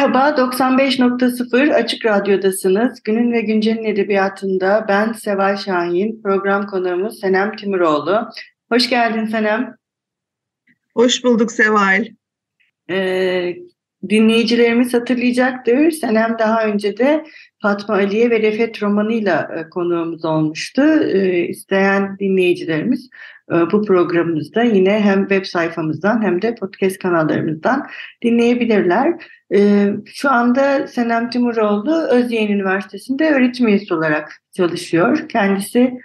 Merhaba, 0.00 0.28
95.0 0.28 1.74
Açık 1.74 2.06
Radyo'dasınız. 2.06 3.02
Günün 3.02 3.32
ve 3.32 3.40
Güncel'in 3.40 3.84
edebiyatında 3.84 4.84
ben 4.88 5.12
Seval 5.12 5.56
Şahin, 5.56 6.22
program 6.22 6.66
konuğumuz 6.66 7.20
Senem 7.20 7.56
Timuroğlu. 7.56 8.28
Hoş 8.72 8.90
geldin 8.90 9.26
Senem. 9.26 9.76
Hoş 10.94 11.24
bulduk 11.24 11.52
Seval. 11.52 12.04
Ee, 12.90 13.56
dinleyicilerimiz 14.08 14.94
hatırlayacaktır. 14.94 15.90
Senem 15.90 16.36
daha 16.38 16.64
önce 16.64 16.96
de 16.96 17.24
Fatma 17.62 17.94
Aliye 17.94 18.30
ve 18.30 18.42
Refet 18.42 18.82
romanıyla 18.82 19.50
e, 19.56 19.68
konuğumuz 19.68 20.24
olmuştu. 20.24 20.82
Ee, 20.82 21.46
isteyen 21.46 22.18
dinleyicilerimiz 22.18 23.10
e, 23.52 23.54
bu 23.54 23.82
programımızda 23.82 24.62
yine 24.62 25.00
hem 25.00 25.20
web 25.20 25.44
sayfamızdan 25.44 26.22
hem 26.22 26.42
de 26.42 26.54
podcast 26.54 26.98
kanallarımızdan 26.98 27.86
dinleyebilirler. 28.22 29.14
Ee, 29.54 29.88
şu 30.06 30.30
anda 30.30 30.86
Senem 30.86 31.30
Timuroğlu 31.30 32.02
Özyeğin 32.02 32.52
Üniversitesi'nde 32.52 33.30
öğretim 33.30 33.68
üyesi 33.68 33.94
olarak 33.94 34.42
çalışıyor. 34.56 35.28
Kendisi 35.28 36.00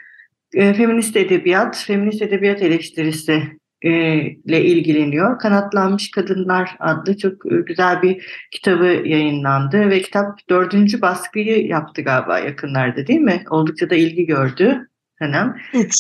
e, 0.54 0.74
feminist 0.74 1.16
edebiyat, 1.16 1.84
feminist 1.88 2.22
edebiyat 2.22 2.62
eleştirisi 2.62 3.44
e, 3.82 3.92
ile 4.22 4.66
ilgileniyor. 4.66 5.40
Kanatlanmış 5.40 6.12
Kadınlar 6.12 6.76
adlı 6.80 7.18
çok 7.18 7.34
güzel 7.68 8.02
bir 8.02 8.26
kitabı 8.52 8.86
yayınlandı 8.86 9.90
ve 9.90 10.02
kitap 10.02 10.50
dördüncü 10.50 11.02
baskıyı 11.02 11.68
yaptı 11.68 12.02
galiba 12.02 12.40
yakınlarda 12.40 13.08
değil 13.08 13.20
mi? 13.20 13.44
Oldukça 13.50 13.90
da 13.90 13.96
ilgi 13.96 14.26
gördü 14.26 14.88
Senem. 15.20 15.56
Üç. 15.74 15.94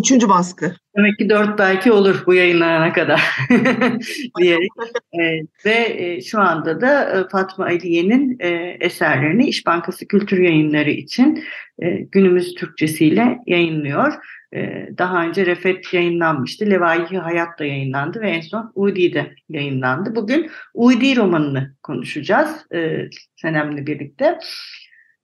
Üçüncü 0.00 0.28
baskı. 0.28 0.74
Demek 0.96 1.18
ki 1.18 1.28
dört 1.28 1.58
belki 1.58 1.92
olur 1.92 2.22
bu 2.26 2.34
yayınlanana 2.34 2.92
kadar 2.92 3.22
diyerek. 4.38 4.70
e, 5.20 5.22
ve 5.64 5.96
e, 5.98 6.20
şu 6.20 6.40
anda 6.40 6.80
da 6.80 7.20
e, 7.20 7.28
Fatma 7.28 7.64
Aliye'nin 7.64 8.36
e, 8.40 8.76
eserlerini 8.80 9.48
İş 9.48 9.66
Bankası 9.66 10.08
Kültür 10.08 10.38
Yayınları 10.38 10.90
için 10.90 11.44
e, 11.82 11.90
günümüz 11.90 12.54
Türkçesiyle 12.54 13.38
yayınlıyor. 13.46 14.12
E, 14.54 14.88
daha 14.98 15.26
önce 15.26 15.46
Refet 15.46 15.94
yayınlanmıştı. 15.94 16.70
Levayi 16.70 17.18
Hayat 17.18 17.58
da 17.58 17.64
yayınlandı 17.64 18.20
ve 18.20 18.30
en 18.30 18.40
son 18.40 18.72
Udi 18.74 19.14
de 19.14 19.34
yayınlandı. 19.48 20.14
Bugün 20.14 20.50
Udi 20.74 21.16
romanını 21.16 21.74
konuşacağız 21.82 22.50
e, 22.74 23.08
Senem'le 23.36 23.86
birlikte. 23.86 24.38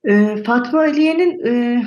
E, 0.05 0.43
Fatma 0.47 0.79
Aliye'nin 0.81 1.47
e, 1.47 1.83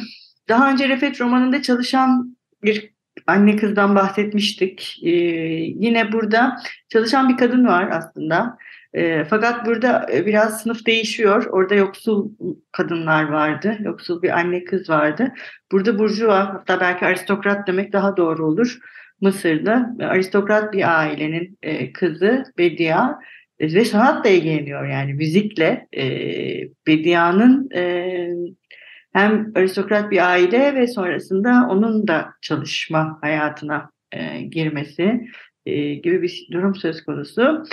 daha 0.49 0.71
önce 0.71 0.89
Refet 0.89 1.21
romanında 1.21 1.61
çalışan 1.61 2.37
bir 2.63 2.93
anne 3.27 3.55
kızdan 3.55 3.95
bahsetmiştik. 3.95 4.99
Ee, 5.03 5.09
yine 5.09 6.11
burada 6.11 6.57
çalışan 6.89 7.29
bir 7.29 7.37
kadın 7.37 7.65
var 7.67 7.89
aslında. 7.91 8.57
E, 8.93 9.23
fakat 9.23 9.65
burada 9.65 10.07
biraz 10.25 10.61
sınıf 10.61 10.85
değişiyor. 10.85 11.45
Orada 11.45 11.75
yoksul 11.75 12.31
kadınlar 12.71 13.23
vardı. 13.23 13.77
Yoksul 13.79 14.21
bir 14.21 14.29
anne 14.29 14.63
kız 14.63 14.89
vardı. 14.89 15.33
Burada 15.71 15.99
burjuva 15.99 16.53
hatta 16.53 16.79
belki 16.79 17.05
aristokrat 17.05 17.67
demek 17.67 17.93
daha 17.93 18.17
doğru 18.17 18.45
olur. 18.45 18.79
Mısır'da 19.21 19.95
aristokrat 19.99 20.73
bir 20.73 20.99
ailenin 20.99 21.57
e, 21.61 21.93
kızı 21.93 22.43
Bedia 22.57 23.19
e, 23.59 23.73
ve 23.73 23.85
sanatla 23.85 24.29
ilgileniyor 24.29 24.87
yani 24.87 25.13
müzikle. 25.13 25.87
E, 25.97 26.05
Bedia'nın 26.87 27.69
e, 27.75 28.27
hem 29.13 29.51
aristokrat 29.55 30.11
bir 30.11 30.29
aile 30.29 30.75
ve 30.75 30.87
sonrasında 30.87 31.67
onun 31.69 32.07
da 32.07 32.33
çalışma 32.41 33.17
hayatına 33.21 33.89
e, 34.11 34.41
girmesi 34.41 35.27
e, 35.65 35.93
gibi 35.93 36.21
bir 36.21 36.47
durum 36.51 36.75
söz 36.75 37.05
konusu. 37.05 37.63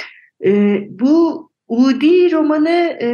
E, 0.45 0.81
bu 0.91 1.51
Udi 1.69 2.33
romanı 2.33 2.99
e, 3.03 3.09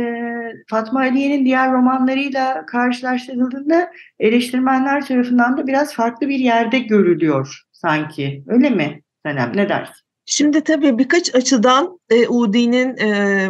Fatma 0.71 1.01
Aliye'nin 1.01 1.45
diğer 1.45 1.73
romanlarıyla 1.73 2.67
karşılaştırıldığında 2.67 3.91
eleştirmenler 4.19 5.07
tarafından 5.07 5.57
da 5.57 5.67
biraz 5.67 5.95
farklı 5.95 6.29
bir 6.29 6.39
yerde 6.39 6.79
görülüyor 6.79 7.63
sanki. 7.73 8.45
Öyle 8.47 8.71
mi 8.71 9.03
Senem? 9.27 9.53
Ne 9.55 9.69
dersin? 9.69 9.95
Şimdi 10.27 10.61
tabii 10.61 10.99
birkaç 10.99 11.35
açıdan 11.35 11.99
e, 12.11 12.29
Udi'nin 12.29 12.97
e, 12.97 13.49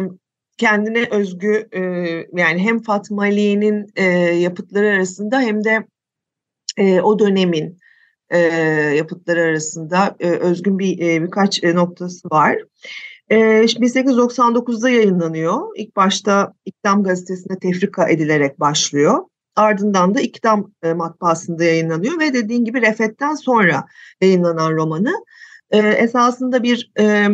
kendine 0.57 1.07
özgü 1.11 1.67
e, 1.71 1.81
yani 2.33 2.59
hem 2.59 2.81
Fatma 2.81 3.21
Aliye'nin 3.21 3.91
e, 3.95 4.03
yapıtları 4.35 4.87
arasında 4.87 5.41
hem 5.41 5.63
de 5.63 5.87
e, 6.77 7.01
o 7.01 7.19
dönemin 7.19 7.77
e, 8.29 8.37
yapıtları 8.97 9.41
arasında 9.41 10.15
e, 10.19 10.29
özgün 10.29 10.79
bir 10.79 10.99
e, 10.99 11.23
birkaç 11.23 11.63
e, 11.63 11.75
noktası 11.75 12.29
var. 12.29 12.57
E, 13.29 13.35
1899'da 13.35 14.89
yayınlanıyor. 14.89 15.67
İlk 15.75 15.95
başta 15.95 16.53
İktam 16.65 17.03
gazetesine 17.03 17.59
tefrika 17.59 18.09
edilerek 18.09 18.59
başlıyor. 18.59 19.23
Ardından 19.55 20.15
da 20.15 20.21
İktam 20.21 20.71
e, 20.83 20.93
matbaasında 20.93 21.63
yayınlanıyor 21.63 22.19
ve 22.19 22.33
dediğin 22.33 22.65
gibi 22.65 22.81
Refet'ten 22.81 23.35
sonra 23.35 23.85
yayınlanan 24.21 24.71
romanı 24.71 25.13
e, 25.71 25.77
esasında 25.77 26.63
bir 26.63 26.91
e, 26.99 27.27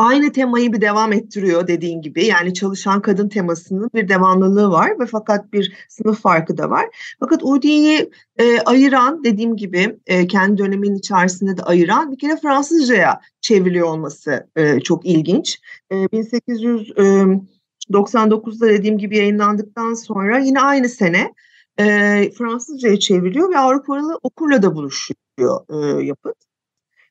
aynı 0.00 0.32
temayı 0.32 0.72
bir 0.72 0.80
devam 0.80 1.12
ettiriyor 1.12 1.66
dediğin 1.66 2.02
gibi. 2.02 2.26
Yani 2.26 2.54
çalışan 2.54 3.02
kadın 3.02 3.28
temasının 3.28 3.90
bir 3.94 4.08
devamlılığı 4.08 4.70
var 4.70 5.00
ve 5.00 5.06
fakat 5.06 5.52
bir 5.52 5.72
sınıf 5.88 6.22
farkı 6.22 6.58
da 6.58 6.70
var. 6.70 6.86
Fakat 7.20 7.42
Udi'yi 7.42 8.10
e, 8.38 8.60
ayıran 8.60 9.24
dediğim 9.24 9.56
gibi 9.56 9.98
e, 10.06 10.26
kendi 10.26 10.58
dönemin 10.58 10.94
içerisinde 10.94 11.56
de 11.56 11.62
ayıran 11.62 12.12
bir 12.12 12.18
kere 12.18 12.36
Fransızcaya 12.36 13.20
çevriliyor 13.40 13.88
olması 13.88 14.48
e, 14.56 14.80
çok 14.80 15.06
ilginç. 15.06 15.60
E, 15.90 15.94
1899'da 15.94 18.68
dediğim 18.68 18.98
gibi 18.98 19.16
yayınlandıktan 19.16 19.94
sonra 19.94 20.38
yine 20.38 20.60
aynı 20.60 20.88
sene 20.88 21.34
e, 21.78 21.84
Fransızcaya 22.38 22.98
çevriliyor 22.98 23.50
ve 23.50 23.58
Avrupalı 23.58 24.20
okurla 24.22 24.62
da 24.62 24.74
buluşuyor 24.74 25.60
e, 25.70 25.76
yapıt. 26.04 26.49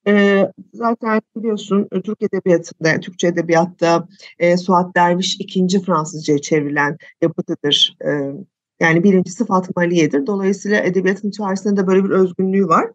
E, 0.09 0.46
zaten 0.74 1.22
biliyorsun 1.36 1.88
e, 1.92 2.02
Türk 2.02 2.22
Edebiyatı'nda, 2.22 3.00
Türkçe 3.00 3.28
Edebiyat'ta 3.28 4.08
e, 4.40 4.58
Suat 4.58 4.96
Derviş 4.96 5.36
ikinci 5.40 5.81
Fransızca'ya 5.81 6.40
çevrilen 6.40 6.97
yapıtıdır. 7.22 7.97
E, 8.06 8.09
yani 8.80 9.03
birincisi 9.03 9.46
Fatma 9.46 9.81
Aliye'dir. 9.81 10.28
Dolayısıyla 10.28 10.80
edebiyatın 10.80 11.30
içerisinde 11.30 11.81
de 11.81 11.88
böyle 11.88 12.03
bir 12.03 12.09
özgünlüğü 12.09 12.68
var. 12.68 12.92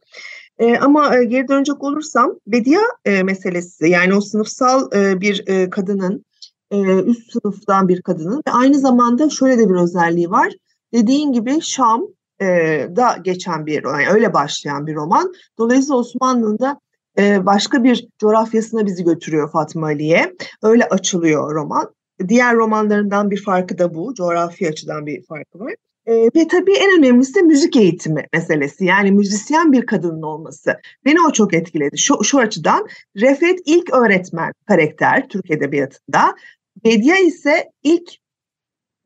E, 0.59 0.77
ama 0.77 1.17
e, 1.17 1.25
geri 1.25 1.49
dönecek 1.49 1.83
olursam 1.83 2.35
Bedia 2.47 2.81
e, 3.05 3.23
meselesi 3.23 3.89
yani 3.89 4.15
o 4.15 4.21
sınıfsal 4.21 4.93
e, 4.93 5.21
bir 5.21 5.45
e, 5.47 5.71
kadının 5.71 6.25
e, 6.71 6.99
üst 6.99 7.33
sınıftan 7.33 7.89
bir 7.89 8.03
kadının 8.03 8.43
ve 8.49 8.53
aynı 8.53 8.79
zamanda 8.79 9.31
şöyle 9.31 9.59
de 9.59 9.69
bir 9.69 9.75
özelliği 9.75 10.31
var. 10.31 10.53
Dediğin 10.93 11.33
gibi 11.33 11.61
Şam 11.61 12.03
e, 12.41 12.47
da 12.97 13.17
geçen 13.23 13.67
bir 13.67 13.85
yani 13.85 14.09
öyle 14.09 14.35
başlayan 14.35 14.87
bir 14.87 14.95
roman. 14.95 15.33
Dolayısıyla 15.59 15.97
Osmanlı'nın 15.97 16.59
da 17.19 17.47
başka 17.47 17.85
bir 17.85 18.09
coğrafyasına 18.19 18.87
bizi 18.87 19.05
götürüyor 19.05 19.53
Fatma 19.53 19.87
Ali'ye. 19.87 20.35
Öyle 20.63 20.85
açılıyor 20.85 21.55
roman. 21.55 21.95
Diğer 22.29 22.57
romanlarından 22.57 23.31
bir 23.31 23.43
farkı 23.43 23.79
da 23.79 23.95
bu. 23.95 24.15
Coğrafi 24.15 24.69
açıdan 24.69 25.07
bir 25.07 25.23
farkı 25.23 25.59
var. 25.59 25.75
E, 26.07 26.15
ve 26.15 26.49
tabii 26.49 26.73
en 26.73 26.99
önemlisi 26.99 27.35
de 27.35 27.43
müzik 27.43 27.77
eğitimi 27.77 28.27
meselesi. 28.33 28.85
Yani 28.85 29.13
müzisyen 29.13 29.73
bir 29.73 29.87
kadının 29.87 30.23
olması. 30.23 30.77
Beni 31.05 31.17
o 31.29 31.33
çok 31.33 31.55
etkiledi. 31.55 31.99
Şu, 31.99 32.25
şu 32.25 32.39
açıdan 32.39 32.89
Refet 33.17 33.59
ilk 33.65 33.95
öğretmen 33.95 34.53
karakter 34.67 35.29
Türk 35.29 35.51
Edebiyatı'nda. 35.51 36.35
Bedia 36.85 37.17
ise 37.17 37.71
ilk 37.83 38.11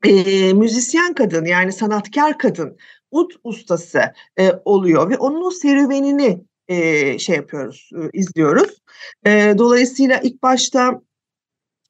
e, 0.05 0.53
müzisyen 0.53 1.13
kadın 1.13 1.45
yani 1.45 1.71
sanatkar 1.71 2.37
kadın, 2.37 2.77
ut 3.11 3.33
ustası 3.43 4.01
e, 4.39 4.51
oluyor 4.65 5.09
ve 5.09 5.17
onun 5.17 5.41
o 5.47 5.51
serüvenini 5.51 6.41
e, 6.69 7.19
şey 7.19 7.35
yapıyoruz, 7.35 7.89
e, 7.95 8.09
izliyoruz. 8.13 8.77
E, 9.25 9.55
dolayısıyla 9.57 10.19
ilk 10.23 10.43
başta 10.43 11.01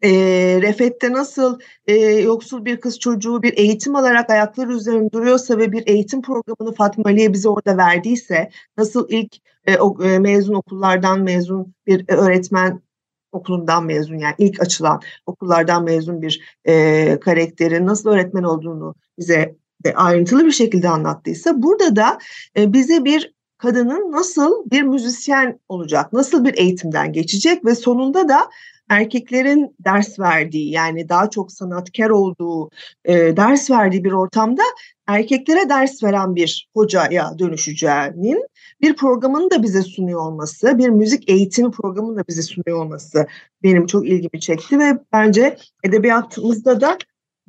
e, 0.03 0.09
Refet'te 0.61 1.11
nasıl 1.11 1.59
e, 1.87 1.95
yoksul 2.05 2.65
bir 2.65 2.79
kız 2.79 2.99
çocuğu 2.99 3.43
bir 3.43 3.57
eğitim 3.57 3.95
alarak 3.95 4.29
ayakları 4.29 4.73
üzerinde 4.73 5.11
duruyorsa 5.11 5.57
ve 5.57 5.71
bir 5.71 5.87
eğitim 5.87 6.21
programını 6.21 6.73
Fatma 6.75 7.03
Ali'ye 7.05 7.33
bize 7.33 7.49
orada 7.49 7.77
verdiyse, 7.77 8.49
nasıl 8.77 9.09
ilk 9.09 9.35
e, 9.65 9.77
o, 9.77 10.03
e, 10.03 10.19
mezun 10.19 10.53
okullardan 10.53 11.21
mezun 11.21 11.73
bir 11.87 12.05
öğretmen 12.07 12.81
okulundan 13.31 13.85
mezun 13.85 14.17
yani 14.17 14.35
ilk 14.37 14.61
açılan 14.61 15.01
okullardan 15.25 15.83
mezun 15.83 16.21
bir 16.21 16.59
e, 16.65 17.19
karakterin 17.19 17.85
nasıl 17.85 18.09
öğretmen 18.09 18.43
olduğunu 18.43 18.95
bize 19.17 19.55
e, 19.85 19.93
ayrıntılı 19.93 20.45
bir 20.45 20.51
şekilde 20.51 20.89
anlattıysa 20.89 21.61
burada 21.61 21.95
da 21.95 22.19
e, 22.57 22.73
bize 22.73 23.05
bir 23.05 23.33
kadının 23.59 24.11
nasıl 24.11 24.69
bir 24.71 24.81
müzisyen 24.81 25.59
olacak, 25.69 26.13
nasıl 26.13 26.45
bir 26.45 26.57
eğitimden 26.57 27.13
geçecek 27.13 27.65
ve 27.65 27.75
sonunda 27.75 28.29
da 28.29 28.50
erkeklerin 28.89 29.75
ders 29.79 30.19
verdiği 30.19 30.71
yani 30.71 31.09
daha 31.09 31.29
çok 31.29 31.51
sanatkar 31.51 32.09
olduğu 32.09 32.69
e, 33.06 33.38
ders 33.38 33.71
verdiği 33.71 34.03
bir 34.03 34.11
ortamda 34.11 34.63
erkeklere 35.07 35.69
ders 35.69 36.03
veren 36.03 36.35
bir 36.35 36.69
hocaya 36.73 37.39
dönüşeceğinin 37.39 38.47
bir 38.81 38.95
programını 38.95 39.51
da 39.51 39.63
bize 39.63 39.81
sunuyor 39.81 40.19
olması, 40.19 40.77
bir 40.77 40.89
müzik 40.89 41.29
eğitimi 41.29 41.71
programını 41.71 42.17
da 42.17 42.23
bize 42.27 42.41
sunuyor 42.41 42.85
olması 42.85 43.27
benim 43.63 43.85
çok 43.85 44.07
ilgimi 44.07 44.39
çekti 44.39 44.79
ve 44.79 45.00
bence 45.13 45.57
edebiyatımızda 45.83 46.81
da 46.81 46.97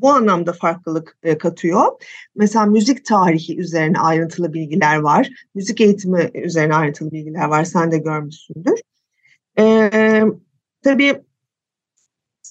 bu 0.01 0.11
anlamda 0.11 0.53
farklılık 0.53 1.17
e, 1.23 1.39
katıyor. 1.39 1.87
Mesela 2.35 2.67
müzik 2.67 3.05
tarihi 3.05 3.59
üzerine 3.59 3.99
ayrıntılı 3.99 4.53
bilgiler 4.53 4.97
var. 4.97 5.31
Müzik 5.55 5.81
eğitimi 5.81 6.31
üzerine 6.35 6.75
ayrıntılı 6.75 7.13
bilgiler 7.13 7.45
var. 7.45 7.65
Sen 7.65 7.93
de 7.93 7.99
görmüşsündür. 7.99 8.81
E, 9.59 10.23
tabii 10.83 11.23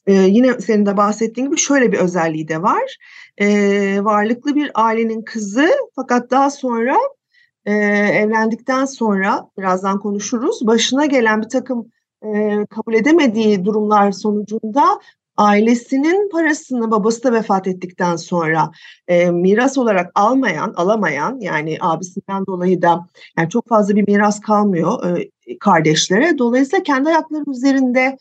e, 0.08 0.14
yine 0.14 0.62
senin 0.62 0.86
de 0.86 0.98
bahsettiğin 0.98 1.48
gibi 1.48 1.58
şöyle 1.58 1.92
bir 1.92 1.98
özelliği 1.98 2.48
de 2.48 2.62
var. 2.62 2.98
E, 3.38 3.48
varlıklı 4.04 4.56
bir 4.56 4.72
ailenin 4.74 5.22
kızı 5.22 5.70
fakat 5.96 6.32
daha 6.32 6.50
sonra 6.50 6.98
e, 7.66 7.74
evlendikten 7.74 8.86
sonra 8.86 9.50
birazdan 9.58 10.00
konuşuruz. 10.00 10.68
Başına 10.68 11.06
gelen 11.06 11.42
bir 11.42 11.50
takım 11.50 11.92
e, 12.24 12.30
kabul 12.70 12.94
edemediği 12.94 13.66
durumlar 13.66 14.12
sonucunda 14.12 15.00
ailesinin 15.40 16.30
parasını 16.30 16.92
babası 16.92 17.24
da 17.24 17.34
vefat 17.34 17.68
ettikten 17.68 18.16
sonra 18.16 18.72
e, 19.08 19.32
miras 19.32 19.78
olarak 19.78 20.12
almayan, 20.16 20.74
alamayan 20.76 21.40
yani 21.40 21.78
abisinden 21.82 22.46
dolayı 22.46 22.82
da 22.82 23.08
yani 23.38 23.50
çok 23.50 23.68
fazla 23.68 23.96
bir 23.96 24.08
miras 24.08 24.40
kalmıyor 24.40 25.18
e, 25.18 25.30
kardeşlere. 25.60 26.38
Dolayısıyla 26.38 26.84
kendi 26.84 27.10
ayakları 27.10 27.44
üzerinde 27.52 28.18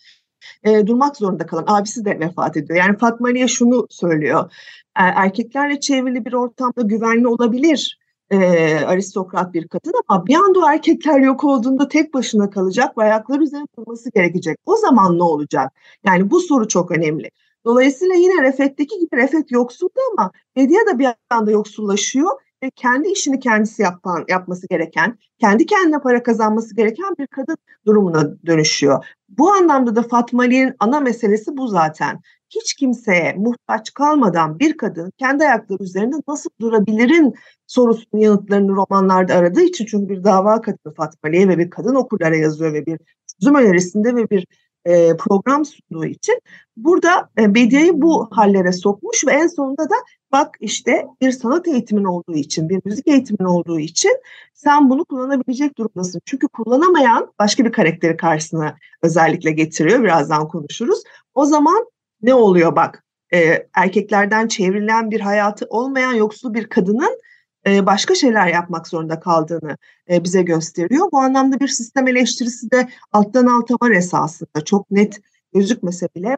e, 0.65 0.87
durmak 0.87 1.17
zorunda 1.17 1.47
kalan 1.47 1.65
abisi 1.67 2.05
de 2.05 2.21
vefat 2.21 2.57
ediyor. 2.57 2.79
Yani 2.79 2.99
Fatma 2.99 3.29
Aliye 3.29 3.49
şunu 3.49 3.87
söylüyor. 3.91 4.53
E, 4.99 5.03
erkeklerle 5.03 5.81
çevrili 5.81 6.25
bir 6.25 6.33
ortamda 6.33 6.83
güvenli 6.83 7.29
olabilir 7.29 7.99
e, 8.31 8.39
aristokrat 8.87 9.55
bir 9.55 9.69
kadın 9.69 9.93
ama 10.09 10.27
bir 10.27 10.35
anda 10.35 10.61
o 10.61 10.69
erkekler 10.71 11.21
yok 11.21 11.45
olduğunda 11.45 11.89
tek 11.89 12.15
başına 12.15 12.51
kalacak 12.51 12.99
ve 12.99 13.03
ayakları 13.03 13.43
üzerinde 13.43 13.69
durması 13.79 14.11
gerekecek. 14.11 14.59
O 14.67 14.77
zaman 14.77 15.19
ne 15.19 15.23
olacak? 15.23 15.73
Yani 16.05 16.31
bu 16.31 16.41
soru 16.41 16.69
çok 16.69 16.91
önemli. 16.91 17.31
Dolayısıyla 17.65 18.15
yine 18.15 18.43
Refet'teki 18.43 18.99
gibi 18.99 19.17
Refet 19.17 19.51
yoksuldu 19.51 20.01
ama 20.13 20.31
Medya 20.57 20.81
da 20.87 20.99
bir 20.99 21.09
anda 21.31 21.51
yoksullaşıyor 21.51 22.31
ve 22.63 22.71
kendi 22.71 23.09
işini 23.09 23.41
kendisi 23.41 23.83
yapan, 23.83 24.25
yapması 24.29 24.69
gereken, 24.69 25.19
kendi 25.41 25.67
kendine 25.67 25.99
para 26.01 26.23
kazanması 26.23 26.77
gereken 26.77 27.15
bir 27.19 27.27
kadın 27.27 27.57
durumuna 27.87 28.47
dönüşüyor. 28.47 29.05
Bu 29.29 29.53
anlamda 29.53 29.97
da 29.97 30.03
Fatma 30.03 30.43
Ali'nin 30.43 30.75
ana 30.79 31.01
meselesi 31.01 31.57
bu 31.57 31.69
zaten. 31.69 32.21
Hiç 32.51 32.75
kimseye 32.75 33.35
muhtaç 33.39 33.95
kalmadan 33.95 34.59
bir 34.59 34.77
kadın 34.77 35.13
kendi 35.19 35.45
ayakları 35.45 35.83
üzerinde 35.83 36.17
nasıl 36.29 36.51
durabilirin 36.61 37.35
sorusunun 37.67 38.23
yanıtlarını 38.23 38.77
romanlarda 38.77 39.35
aradığı 39.35 39.63
için 39.63 39.87
çünkü 39.87 40.09
bir 40.09 40.25
dava 40.25 40.61
kadını 40.61 40.95
Fatma 40.95 41.29
Ali'ye 41.29 41.49
ve 41.49 41.59
bir 41.59 41.71
kadın 41.71 41.95
okurlara 41.95 42.37
yazıyor 42.37 42.73
ve 42.73 42.87
bir 42.87 43.01
çözüm 43.41 43.55
önerisinde 43.55 44.17
ve 44.17 44.31
bir 44.31 44.47
e, 44.89 45.17
program 45.17 45.65
sunduğu 45.65 46.05
için 46.05 46.41
burada 46.77 47.31
e, 47.39 47.55
Bediye'yi 47.55 48.03
bu 48.03 48.29
hallere 48.31 48.73
sokmuş 48.73 49.27
ve 49.27 49.33
en 49.33 49.47
sonunda 49.47 49.85
da 49.85 49.95
bak 50.33 50.57
işte 50.61 51.07
bir 51.21 51.33
sanat 51.33 51.69
eğitimin 51.69 52.05
olduğu 52.05 52.35
için, 52.35 52.69
bir 52.69 52.81
müzik 52.85 53.09
eğitimin 53.09 53.49
olduğu 53.49 53.81
için 53.81 54.21
sen 54.55 54.91
bunu 54.91 55.05
kullanabilecek 55.05 55.79
durumdasın. 55.79 56.21
Çünkü 56.25 56.49
kullanamayan 56.49 57.33
başka 57.39 57.65
bir 57.65 57.73
karakteri 57.73 58.17
karşısına 58.17 58.77
özellikle 59.03 59.51
getiriyor. 59.51 60.03
Birazdan 60.03 60.49
konuşuruz. 60.49 61.03
O 61.35 61.45
zaman 61.45 61.87
ne 62.23 62.35
oluyor 62.35 62.77
bak? 62.77 63.05
E, 63.35 63.69
erkeklerden 63.75 64.49
çevrilen 64.49 65.11
bir 65.11 65.21
hayatı 65.21 65.67
olmayan 65.71 66.13
yoksul 66.13 66.55
bir 66.55 66.69
kadının 66.69 67.21
başka 67.67 68.15
şeyler 68.15 68.47
yapmak 68.47 68.89
zorunda 68.89 69.21
kaldığını 69.21 69.77
e, 70.11 70.25
bize 70.25 70.43
gösteriyor. 70.43 71.09
Bu 71.13 71.19
anlamda 71.19 71.61
bir 71.61 71.69
sistem 71.69 72.09
eleştirisi 72.09 72.71
de 72.71 72.89
alttan 73.13 73.47
alta 73.47 73.75
var 73.75 73.91
esasında. 73.91 74.65
Çok 74.65 74.91
net 74.91 75.21
gözükmese 75.55 76.09
bile 76.17 76.37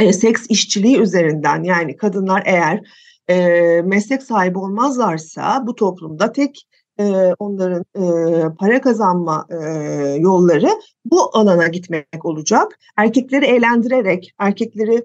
e, 0.00 0.12
seks 0.12 0.46
işçiliği 0.48 1.00
üzerinden 1.00 1.62
yani 1.62 1.96
kadınlar 1.96 2.42
eğer 2.46 2.80
meslek 3.84 4.22
sahibi 4.22 4.58
olmazlarsa 4.58 5.66
bu 5.66 5.74
toplumda 5.74 6.32
tek 6.32 6.68
onların 7.38 7.84
para 8.54 8.80
kazanma 8.80 9.46
yolları 10.18 10.70
bu 11.04 11.36
alana 11.36 11.66
gitmek 11.66 12.24
olacak. 12.24 12.78
Erkekleri 12.96 13.44
eğlendirerek, 13.44 14.34
erkekleri 14.38 15.04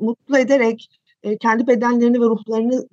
mutlu 0.00 0.38
ederek, 0.38 0.88
kendi 1.40 1.66
bedenlerini 1.66 2.20
ve 2.20 2.24
ruhlarını 2.24 2.86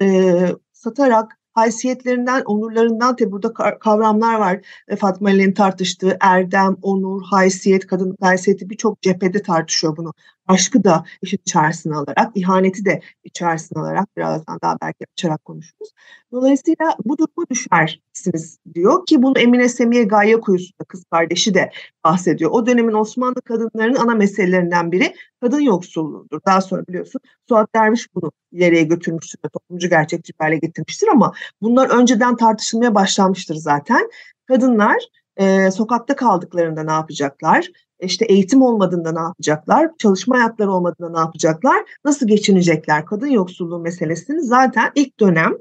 satarak 0.73 1.38
haysiyetlerinden, 1.59 2.41
onurlarından 2.45 3.15
tabi 3.15 3.31
burada 3.31 3.53
kavramlar 3.79 4.39
var. 4.39 4.59
E, 4.87 4.95
Fatma 4.95 5.29
Ali'nin 5.29 5.53
tartıştığı 5.53 6.17
erdem, 6.21 6.77
onur, 6.81 7.21
haysiyet, 7.23 7.87
kadın 7.87 8.15
haysiyeti 8.21 8.69
birçok 8.69 9.01
cephede 9.01 9.41
tartışıyor 9.41 9.97
bunu 9.97 10.13
aşkı 10.49 10.83
da 10.83 11.03
işin 11.21 11.37
içerisine 11.37 11.95
alarak, 11.95 12.31
ihaneti 12.35 12.85
de 12.85 13.01
içerisine 13.23 13.81
alarak 13.81 14.17
birazdan 14.17 14.59
daha 14.63 14.77
belki 14.81 15.05
açarak 15.13 15.45
konuşuruz. 15.45 15.89
Dolayısıyla 16.31 16.95
bu 17.05 17.17
duruma 17.17 17.45
düşersiniz 17.49 18.59
diyor 18.73 19.05
ki 19.05 19.23
bunu 19.23 19.39
Emine 19.39 19.69
Semiye 19.69 20.03
Gaye 20.03 20.39
Kuyusu'da 20.39 20.83
kız 20.83 21.03
kardeşi 21.11 21.53
de 21.53 21.71
bahsediyor. 22.03 22.51
O 22.51 22.65
dönemin 22.65 22.93
Osmanlı 22.93 23.41
kadınlarının 23.41 23.99
ana 23.99 24.15
meselelerinden 24.15 24.91
biri 24.91 25.15
kadın 25.41 25.59
yoksulluğudur. 25.59 26.39
Daha 26.45 26.61
sonra 26.61 26.87
biliyorsun 26.87 27.21
Suat 27.49 27.75
Derviş 27.75 28.15
bunu 28.15 28.31
ileriye 28.51 28.83
götürmüştür 28.83 29.39
ve 29.45 29.49
toplumcu 29.49 29.89
gerçekçi 29.89 30.33
hale 30.37 30.57
getirmiştir 30.57 31.07
ama 31.07 31.33
bunlar 31.61 31.89
önceden 31.89 32.35
tartışılmaya 32.35 32.95
başlanmıştır 32.95 33.55
zaten. 33.55 34.09
Kadınlar 34.47 34.97
e, 35.37 35.71
sokakta 35.71 36.15
kaldıklarında 36.15 36.83
ne 36.83 36.91
yapacaklar? 36.91 37.69
İşte 38.01 38.25
eğitim 38.25 38.61
olmadığında 38.61 39.11
ne 39.11 39.19
yapacaklar, 39.19 39.89
çalışma 39.97 40.37
hayatları 40.37 40.71
olmadığında 40.71 41.09
ne 41.09 41.19
yapacaklar, 41.19 41.83
nasıl 42.05 42.27
geçinecekler 42.27 43.05
kadın 43.05 43.27
yoksulluğu 43.27 43.79
meselesini? 43.79 44.41
Zaten 44.41 44.91
ilk 44.95 45.19
dönem 45.19 45.53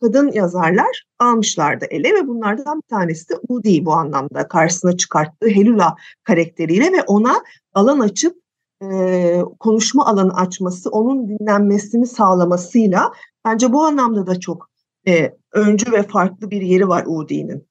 kadın 0.00 0.32
yazarlar 0.32 1.04
almışlardı 1.18 1.84
ele 1.90 2.14
ve 2.14 2.28
bunlardan 2.28 2.76
bir 2.76 2.96
tanesi 2.96 3.28
de 3.28 3.34
Udi 3.48 3.84
bu 3.84 3.92
anlamda 3.92 4.48
karşısına 4.48 4.96
çıkarttığı 4.96 5.48
Helula 5.48 5.96
karakteriyle 6.24 6.92
ve 6.92 7.02
ona 7.06 7.42
alan 7.74 8.00
açıp 8.00 8.36
e, 8.82 9.40
konuşma 9.58 10.06
alanı 10.06 10.34
açması, 10.34 10.90
onun 10.90 11.28
dinlenmesini 11.28 12.06
sağlamasıyla 12.06 13.12
bence 13.44 13.72
bu 13.72 13.84
anlamda 13.84 14.26
da 14.26 14.40
çok 14.40 14.70
e, 15.08 15.36
öncü 15.52 15.92
ve 15.92 16.02
farklı 16.02 16.50
bir 16.50 16.62
yeri 16.62 16.88
var 16.88 17.04
Udi'nin. 17.06 17.68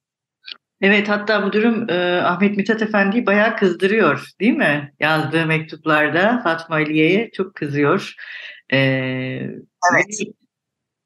Evet 0.85 1.09
hatta 1.09 1.45
bu 1.45 1.53
durum 1.53 1.89
e, 1.89 2.21
Ahmet 2.21 2.57
Mithat 2.57 2.81
Efendi'yi 2.81 3.25
bayağı 3.25 3.57
kızdırıyor 3.57 4.29
değil 4.39 4.53
mi? 4.53 4.93
Yazdığı 4.99 5.45
mektuplarda 5.45 6.41
Fatma 6.43 6.75
Aliye'ye 6.75 7.31
çok 7.31 7.55
kızıyor. 7.55 8.13
E, 8.73 8.77
evet. 9.93 10.33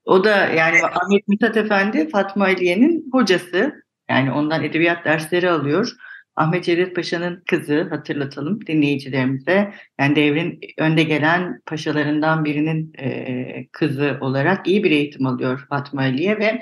O 0.05 0.23
da 0.23 0.35
yani 0.37 0.77
Ahmet 0.83 1.27
Mithat 1.27 1.57
Efendi 1.57 2.09
Fatma 2.09 2.45
Aliye'nin 2.45 3.09
hocası. 3.11 3.83
Yani 4.09 4.31
ondan 4.31 4.63
edebiyat 4.63 5.05
dersleri 5.05 5.49
alıyor. 5.49 5.91
Ahmet 6.35 6.63
Cevdet 6.63 6.95
Paşa'nın 6.95 7.43
kızı 7.49 7.87
hatırlatalım 7.89 8.65
dinleyicilerimize. 8.67 9.73
Yani 9.99 10.15
devrin 10.15 10.59
önde 10.77 11.03
gelen 11.03 11.61
paşalarından 11.65 12.45
birinin 12.45 12.93
e, 12.99 13.67
kızı 13.71 14.17
olarak 14.21 14.67
iyi 14.67 14.83
bir 14.83 14.91
eğitim 14.91 15.25
alıyor 15.25 15.65
Fatma 15.69 16.01
Aliye 16.01 16.39
ve 16.39 16.61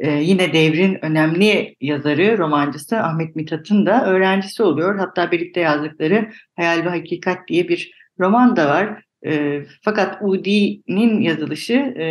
ee, 0.00 0.10
yine 0.10 0.52
devrin 0.52 1.04
önemli 1.04 1.76
yazarı, 1.80 2.38
romancısı 2.38 2.98
Ahmet 2.98 3.36
Mithat'ın 3.36 3.86
da 3.86 4.06
öğrencisi 4.06 4.62
oluyor. 4.62 4.98
Hatta 4.98 5.30
birlikte 5.32 5.60
yazdıkları 5.60 6.30
Hayal 6.56 6.84
ve 6.84 6.88
Hakikat 6.88 7.48
diye 7.48 7.68
bir 7.68 7.92
roman 8.20 8.56
da 8.56 8.68
var. 8.68 9.04
E, 9.26 9.62
fakat 9.82 10.18
Udi'nin 10.22 11.20
yazılışı 11.20 11.74
e, 11.74 12.06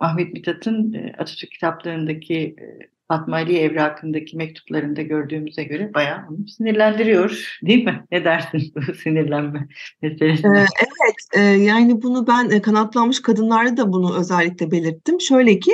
Ahmet 0.00 0.32
Mithat'ın 0.32 0.92
e, 0.92 1.12
Atatürk 1.18 1.50
kitaplarındaki 1.50 2.36
e, 2.36 2.64
Fatma 3.08 3.36
Ali 3.36 3.58
evrakındaki 3.58 4.36
mektuplarında 4.36 5.02
gördüğümüze 5.02 5.64
göre 5.64 5.94
bayağı 5.94 6.18
onu 6.30 6.48
sinirlendiriyor 6.48 7.58
değil 7.66 7.84
mi? 7.84 8.04
Ne 8.12 8.24
dersin 8.24 8.72
bu 8.76 8.94
sinirlenme 8.94 9.68
meselesine? 10.02 10.58
Ee, 10.58 10.66
evet 10.80 11.16
e, 11.36 11.40
yani 11.40 12.02
bunu 12.02 12.26
ben 12.26 12.50
e, 12.50 12.62
kanatlanmış 12.62 13.22
kadınlarda 13.22 13.76
da 13.76 13.92
bunu 13.92 14.18
özellikle 14.18 14.70
belirttim. 14.70 15.20
Şöyle 15.20 15.58
ki 15.58 15.72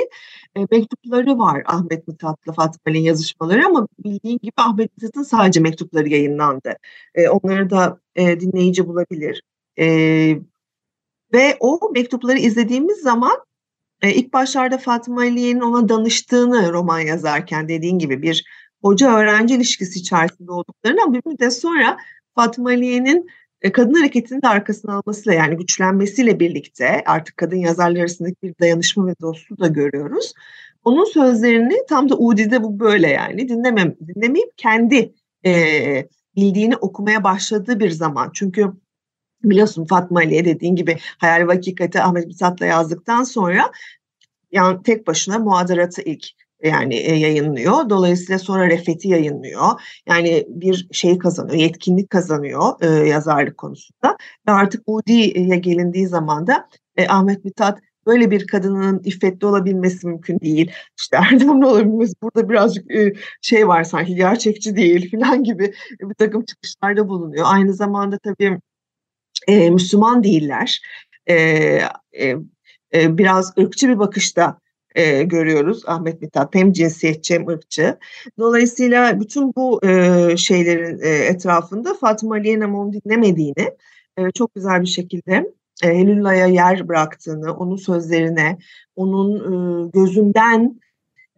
e, 0.55 0.59
mektupları 0.71 1.37
var 1.37 1.63
Ahmet 1.65 2.07
Mithat'la 2.07 2.53
Fatma 2.53 2.79
Ali'nin 2.87 3.03
yazışmaları 3.03 3.65
ama 3.65 3.87
bildiğin 4.03 4.39
gibi 4.41 4.51
Ahmet 4.57 4.97
Mithat'ın 4.97 5.23
sadece 5.23 5.59
mektupları 5.59 6.09
yayınlandı. 6.09 6.75
E, 7.15 7.29
onları 7.29 7.69
da 7.69 7.99
e, 8.15 8.39
dinleyici 8.39 8.87
bulabilir. 8.87 9.41
E, 9.79 9.85
ve 11.33 11.57
o 11.59 11.91
mektupları 11.93 12.37
izlediğimiz 12.37 12.97
zaman 12.97 13.37
ilk 14.03 14.33
başlarda 14.33 14.77
Fatma 14.77 15.21
Aliye'nin 15.21 15.61
ona 15.61 15.89
danıştığını 15.89 16.73
roman 16.73 16.99
yazarken 16.99 17.69
dediğin 17.69 17.99
gibi 17.99 18.21
bir 18.21 18.45
hoca-öğrenci 18.81 19.55
ilişkisi 19.55 19.99
içerisinde 19.99 20.51
olduklarını 20.51 21.03
ama 21.03 21.13
bir 21.13 21.21
müddet 21.25 21.53
sonra 21.53 21.97
Fatma 22.35 22.69
Aliye'nin 22.69 23.29
e, 23.65 23.71
kadın 23.71 23.93
hareketinin 23.93 24.41
de 24.41 24.47
arkasına 24.47 24.93
almasıyla 24.93 25.33
yani 25.33 25.57
güçlenmesiyle 25.57 26.39
birlikte 26.39 27.03
artık 27.05 27.37
kadın 27.37 27.57
yazarlar 27.57 27.99
arasındaki 27.99 28.35
bir 28.43 28.55
dayanışma 28.61 29.07
ve 29.07 29.15
dostluğu 29.21 29.59
da 29.59 29.67
görüyoruz. 29.67 30.33
Onun 30.83 31.05
sözlerini 31.05 31.77
tam 31.89 32.09
da 32.09 32.17
Udi'de 32.17 32.63
bu 32.63 32.79
böyle 32.79 33.07
yani 33.07 33.49
dinlemem, 33.49 33.95
dinlemeyip 34.07 34.57
kendi 34.57 35.13
e, 35.45 35.51
bildiğini 36.35 36.75
okumaya 36.75 37.23
başladığı 37.23 37.79
bir 37.79 37.89
zaman. 37.89 38.31
Çünkü 38.33 38.73
biliyorsun 39.43 39.85
Fatma 39.85 40.19
Ali'ye 40.19 40.45
dediğin 40.45 40.75
gibi 40.75 40.97
Hayal 41.17 41.47
ve 41.47 41.53
Hakikati 41.53 42.01
Ahmet 42.01 42.27
Mithat'la 42.27 42.65
yazdıktan 42.65 43.23
sonra 43.23 43.71
yani 44.51 44.83
tek 44.83 45.07
başına 45.07 45.39
muadaratı 45.39 46.01
ilk 46.01 46.27
yani 46.67 46.95
e, 46.95 47.15
yayınlıyor. 47.15 47.89
Dolayısıyla 47.89 48.39
sonra 48.39 48.69
Refet'i 48.69 49.07
yayınlıyor. 49.07 49.81
Yani 50.07 50.45
bir 50.49 50.87
şey 50.91 51.17
kazanıyor, 51.17 51.57
yetkinlik 51.57 52.09
kazanıyor 52.09 52.81
e, 52.81 53.07
yazarlık 53.07 53.57
konusunda. 53.57 54.17
Ve 54.47 54.51
artık 54.51 54.83
Udi'ye 54.87 55.57
gelindiği 55.57 56.07
zaman 56.07 56.47
da 56.47 56.69
e, 56.97 57.07
Ahmet 57.07 57.45
Mithat 57.45 57.79
böyle 58.07 58.31
bir 58.31 58.47
kadının 58.47 59.01
iffetli 59.03 59.47
olabilmesi 59.47 60.07
mümkün 60.07 60.39
değil. 60.39 60.71
İşte 60.99 61.17
erdemli 61.31 61.65
olabilmesi 61.65 62.13
burada 62.21 62.49
birazcık 62.49 62.91
e, 62.91 63.13
şey 63.41 63.67
var 63.67 63.83
sanki 63.83 64.15
gerçekçi 64.15 64.75
değil 64.75 65.11
falan 65.19 65.43
gibi 65.43 65.73
bir 66.01 66.13
takım 66.13 66.45
çıkışlarda 66.45 67.07
bulunuyor. 67.07 67.45
Aynı 67.47 67.73
zamanda 67.73 68.17
tabii 68.17 68.59
e, 69.47 69.69
Müslüman 69.69 70.23
değiller. 70.23 70.81
E, 71.27 71.35
e, 71.35 72.35
e, 72.93 73.17
biraz 73.17 73.57
ırkçı 73.59 73.89
bir 73.89 73.99
bakışta 73.99 74.59
e, 74.95 75.23
görüyoruz 75.23 75.83
Ahmet 75.87 76.21
Mithat 76.21 76.55
hem 76.55 76.71
cinsiyetçi 76.71 77.33
hem 77.33 77.47
ırkçı. 77.47 77.97
Dolayısıyla 78.39 79.19
bütün 79.19 79.55
bu 79.55 79.85
e, 79.85 80.37
şeylerin 80.37 80.99
e, 81.01 81.09
etrafında 81.09 81.93
Fatıma 81.93 82.35
Aliye 82.35 82.59
Namon 82.59 82.93
dinlemediğini 82.93 83.71
e, 84.17 84.31
çok 84.31 84.55
güzel 84.55 84.81
bir 84.81 84.87
şekilde 84.87 85.53
e, 85.83 85.87
Helula'ya 85.87 86.45
yer 86.45 86.87
bıraktığını, 86.87 87.53
onun 87.53 87.75
sözlerine, 87.75 88.57
onun 88.95 89.35
e, 89.35 89.89
gözünden 89.93 90.79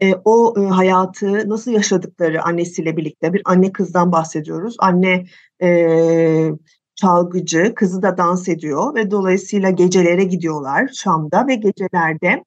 e, 0.01 0.13
o 0.25 0.53
e, 0.57 0.65
hayatı 0.65 1.49
nasıl 1.49 1.71
yaşadıkları 1.71 2.43
annesiyle 2.43 2.97
birlikte 2.97 3.33
bir 3.33 3.41
anne 3.45 3.71
kızdan 3.71 4.11
bahsediyoruz. 4.11 4.75
Anne 4.79 5.25
e, 5.61 6.49
çalgıcı, 6.95 7.73
kızı 7.75 8.01
da 8.01 8.17
dans 8.17 8.49
ediyor 8.49 8.95
ve 8.95 9.11
dolayısıyla 9.11 9.69
gecelere 9.69 10.23
gidiyorlar 10.23 10.89
Şam'da 10.93 11.47
ve 11.47 11.55
gecelerde 11.55 12.43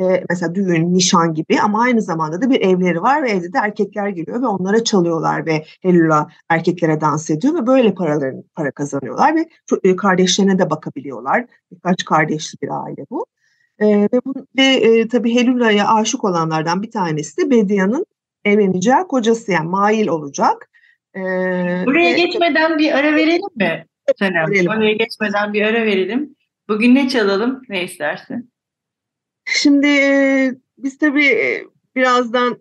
e, 0.00 0.24
mesela 0.30 0.54
düğün, 0.54 0.94
nişan 0.94 1.34
gibi 1.34 1.60
ama 1.60 1.82
aynı 1.82 2.02
zamanda 2.02 2.42
da 2.42 2.50
bir 2.50 2.60
evleri 2.60 3.02
var 3.02 3.22
ve 3.22 3.30
evde 3.30 3.52
de 3.52 3.58
erkekler 3.58 4.08
geliyor 4.08 4.42
ve 4.42 4.46
onlara 4.46 4.84
çalıyorlar 4.84 5.46
ve 5.46 5.64
Helula 5.82 6.28
erkeklere 6.48 7.00
dans 7.00 7.30
ediyor 7.30 7.54
ve 7.54 7.66
böyle 7.66 7.94
paraların 7.94 8.44
para 8.54 8.70
kazanıyorlar 8.70 9.36
ve 9.36 9.48
e, 9.84 9.96
kardeşlerine 9.96 10.58
de 10.58 10.70
bakabiliyorlar. 10.70 11.46
Birkaç 11.72 12.04
kardeşli 12.04 12.56
bir 12.62 12.84
aile 12.84 13.06
bu. 13.10 13.26
E, 13.78 13.86
ve 13.86 14.20
bu 14.24 14.34
ve 14.58 14.62
e, 14.62 15.08
tabii 15.08 15.34
Helula'ya 15.34 15.88
aşık 15.94 16.24
olanlardan 16.24 16.82
bir 16.82 16.90
tanesi 16.90 17.36
de 17.36 17.50
Bedia'nın 17.50 18.06
evleneceği 18.44 19.04
kocası 19.08 19.52
yani 19.52 19.68
Mail 19.68 20.08
olacak. 20.08 20.70
Ee, 21.16 21.20
Buraya 21.86 22.12
ve, 22.12 22.16
geçmeden 22.16 22.78
bir 22.78 22.92
ara 22.92 23.14
verelim 23.14 23.48
mi? 23.56 23.86
Verelim. 24.20 24.70
Oraya 24.70 24.92
geçmeden 24.92 25.52
bir 25.52 25.62
ara 25.62 25.84
verelim. 25.84 26.36
Bugün 26.68 26.94
ne 26.94 27.08
çalalım? 27.08 27.62
Ne 27.68 27.84
istersin? 27.84 28.53
Şimdi 29.44 29.86
e, 29.86 30.54
biz 30.78 30.98
tabii 30.98 31.26
e, 31.26 31.64
birazdan 31.96 32.58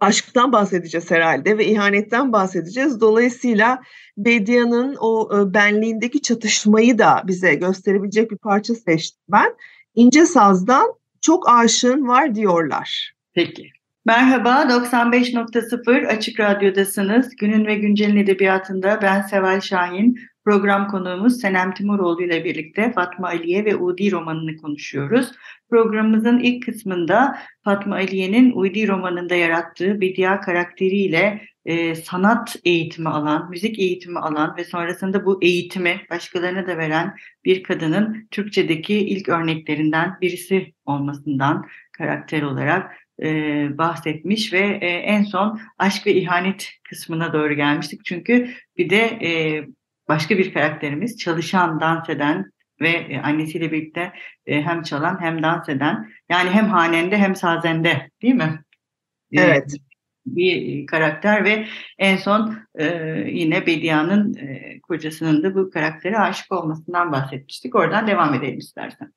aşktan 0.00 0.52
bahsedeceğiz 0.52 1.10
herhalde 1.10 1.58
ve 1.58 1.66
ihanetten 1.66 2.32
bahsedeceğiz. 2.32 3.00
Dolayısıyla 3.00 3.82
Bedia'nın 4.16 4.96
o 5.00 5.30
e, 5.38 5.54
benliğindeki 5.54 6.22
çatışmayı 6.22 6.98
da 6.98 7.22
bize 7.26 7.54
gösterebilecek 7.54 8.30
bir 8.30 8.36
parça 8.36 8.74
seçtim 8.74 9.22
ben. 9.28 9.54
İnce 9.94 10.26
Saz'dan 10.26 10.94
çok 11.20 11.48
aşığın 11.48 12.08
var 12.08 12.34
diyorlar. 12.34 13.12
Peki. 13.34 13.70
Merhaba, 14.06 14.62
95.0 14.62 16.06
Açık 16.06 16.40
Radyo'dasınız. 16.40 17.36
Günün 17.36 17.66
ve 17.66 17.74
Güncel'in 17.74 18.16
edebiyatında 18.16 18.98
ben 19.02 19.22
Seval 19.22 19.60
Şahin. 19.60 20.18
Program 20.46 20.88
konuğumuz 20.88 21.40
Senem 21.40 21.74
Timuroğlu 21.74 22.22
ile 22.22 22.44
birlikte 22.44 22.92
Fatma 22.92 23.26
Aliye 23.26 23.64
ve 23.64 23.76
Udi 23.76 24.12
romanını 24.12 24.56
konuşuyoruz. 24.56 25.32
Programımızın 25.70 26.38
ilk 26.38 26.66
kısmında 26.66 27.38
Fatma 27.64 27.94
Aliye'nin 27.94 28.52
Udi 28.56 28.88
romanında 28.88 29.34
yarattığı 29.34 30.00
Bedia 30.00 30.40
karakteriyle 30.40 31.42
e, 31.64 31.94
sanat 31.94 32.56
eğitimi 32.64 33.08
alan, 33.08 33.50
müzik 33.50 33.78
eğitimi 33.78 34.18
alan 34.18 34.56
ve 34.56 34.64
sonrasında 34.64 35.26
bu 35.26 35.38
eğitimi 35.42 36.00
başkalarına 36.10 36.66
da 36.66 36.78
veren 36.78 37.14
bir 37.44 37.62
kadının 37.62 38.28
Türkçedeki 38.30 38.94
ilk 38.94 39.28
örneklerinden 39.28 40.18
birisi 40.20 40.72
olmasından 40.84 41.66
karakter 41.92 42.42
olarak 42.42 42.92
e, 43.22 43.28
bahsetmiş 43.78 44.52
ve 44.52 44.78
e, 44.80 44.86
en 44.86 45.22
son 45.22 45.60
aşk 45.78 46.06
ve 46.06 46.14
ihanet 46.14 46.70
kısmına 46.84 47.32
doğru 47.32 47.54
gelmiştik. 47.54 48.04
Çünkü 48.04 48.50
bir 48.76 48.90
de 48.90 49.02
e, 49.22 49.64
başka 50.08 50.38
bir 50.38 50.54
karakterimiz 50.54 51.18
çalışan, 51.18 51.80
dans 51.80 52.08
eden 52.08 52.50
ve 52.80 52.88
e, 52.88 53.20
annesiyle 53.20 53.72
birlikte 53.72 54.12
e, 54.46 54.62
hem 54.62 54.82
çalan 54.82 55.20
hem 55.20 55.42
dans 55.42 55.68
eden 55.68 56.10
yani 56.30 56.50
hem 56.50 56.68
hanende 56.68 57.16
hem 57.16 57.36
sazende 57.36 58.10
değil 58.22 58.34
mi? 58.34 58.64
Evet. 59.32 59.74
Bir 60.26 60.86
karakter 60.86 61.44
ve 61.44 61.66
en 61.98 62.16
son 62.16 62.58
e, 62.78 62.86
yine 63.32 63.66
Bedia'nın 63.66 64.34
e, 64.34 64.80
kocasının 64.80 65.42
da 65.42 65.54
bu 65.54 65.70
karaktere 65.70 66.18
aşık 66.18 66.52
olmasından 66.52 67.12
bahsetmiştik. 67.12 67.74
Oradan 67.74 68.06
devam 68.06 68.34
edelim 68.34 68.58
istersen. 68.58 69.12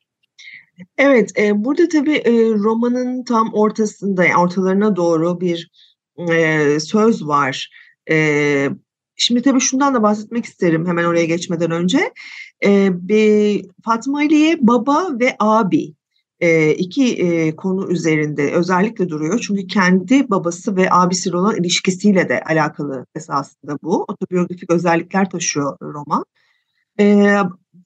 Evet, 0.97 1.39
e, 1.39 1.63
burada 1.65 1.87
tabii 1.87 2.15
e, 2.15 2.31
romanın 2.53 3.23
tam 3.23 3.53
ortasında, 3.53 4.25
ortalarına 4.39 4.95
doğru 4.95 5.41
bir 5.41 5.69
e, 6.31 6.79
söz 6.79 7.27
var. 7.27 7.69
E, 8.11 8.69
şimdi 9.19 9.41
tabii 9.41 9.59
şundan 9.59 9.93
da 9.93 10.03
bahsetmek 10.03 10.45
isterim 10.45 10.87
hemen 10.87 11.03
oraya 11.03 11.25
geçmeden 11.25 11.71
önce. 11.71 12.13
E, 12.65 12.89
bir, 13.07 13.65
Fatma 13.85 14.17
Ali'ye 14.17 14.57
baba 14.61 15.19
ve 15.19 15.35
abi 15.39 15.93
e, 16.39 16.73
iki 16.73 17.13
e, 17.13 17.55
konu 17.55 17.91
üzerinde 17.91 18.53
özellikle 18.53 19.09
duruyor. 19.09 19.39
Çünkü 19.47 19.67
kendi 19.67 20.29
babası 20.29 20.75
ve 20.75 20.87
abisiyle 20.91 21.37
olan 21.37 21.55
ilişkisiyle 21.55 22.29
de 22.29 22.43
alakalı 22.43 23.05
esasında 23.15 23.77
bu. 23.83 24.05
Otobiyografik 24.07 24.71
özellikler 24.71 25.29
taşıyor 25.29 25.77
roman. 25.81 26.25
E, 26.99 27.35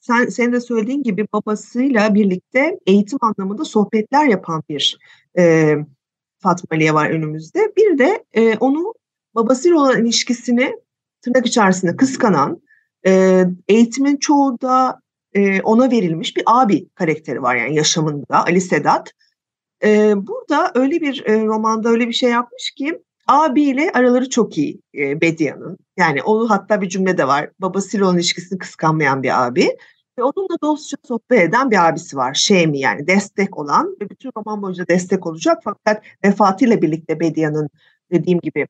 sen 0.01 0.25
senin 0.25 0.51
de 0.51 0.61
söylediğin 0.61 1.03
gibi 1.03 1.27
babasıyla 1.33 2.15
birlikte 2.15 2.79
eğitim 2.87 3.19
anlamında 3.21 3.65
sohbetler 3.65 4.25
yapan 4.25 4.63
bir 4.69 4.97
e, 5.37 5.75
Fatma 6.39 6.75
Aliye 6.75 6.93
var 6.93 7.09
önümüzde. 7.09 7.73
Bir 7.77 7.97
de 7.97 8.23
e, 8.33 8.57
onu 8.57 8.93
babasıyla 9.35 9.77
olan 9.77 10.05
ilişkisini 10.05 10.75
tırnak 11.23 11.45
içerisinde 11.45 11.95
kıskanan, 11.95 12.61
e, 13.05 13.43
eğitimin 13.67 14.17
çoğu 14.17 14.61
da 14.61 14.99
e, 15.33 15.61
ona 15.61 15.91
verilmiş 15.91 16.37
bir 16.37 16.43
abi 16.47 16.89
karakteri 16.89 17.41
var 17.41 17.55
yani 17.55 17.75
yaşamında 17.75 18.45
Ali 18.45 18.61
Sedat. 18.61 19.11
E, 19.83 20.13
burada 20.27 20.71
öyle 20.75 21.01
bir 21.01 21.23
e, 21.25 21.45
romanda 21.45 21.89
öyle 21.89 22.07
bir 22.07 22.13
şey 22.13 22.29
yapmış 22.29 22.71
ki 22.71 23.01
abiyle 23.27 23.91
araları 23.93 24.29
çok 24.29 24.57
iyi 24.57 24.81
e, 24.95 25.21
Bedia'nın. 25.21 25.77
Yani 25.97 26.23
onu 26.23 26.49
hatta 26.49 26.81
bir 26.81 26.89
cümle 26.89 27.17
de 27.17 27.27
var. 27.27 27.49
Babasıyla 27.59 28.05
olan 28.05 28.15
ilişkisini 28.15 28.59
kıskanmayan 28.59 29.23
bir 29.23 29.45
abi. 29.45 29.77
Ve 30.19 30.23
onunla 30.23 30.57
dostça 30.63 30.97
sohbet 31.07 31.41
eden 31.41 31.71
bir 31.71 31.87
abisi 31.89 32.17
var. 32.17 32.33
Şemi 32.33 32.79
yani 32.79 33.07
destek 33.07 33.57
olan 33.57 33.97
ve 34.01 34.09
bütün 34.09 34.31
roman 34.37 34.61
boyunca 34.61 34.87
destek 34.87 35.27
olacak. 35.27 35.59
Fakat 35.63 36.03
vefatıyla 36.25 36.81
birlikte 36.81 37.19
Bedia'nın 37.19 37.69
dediğim 38.11 38.39
gibi 38.39 38.67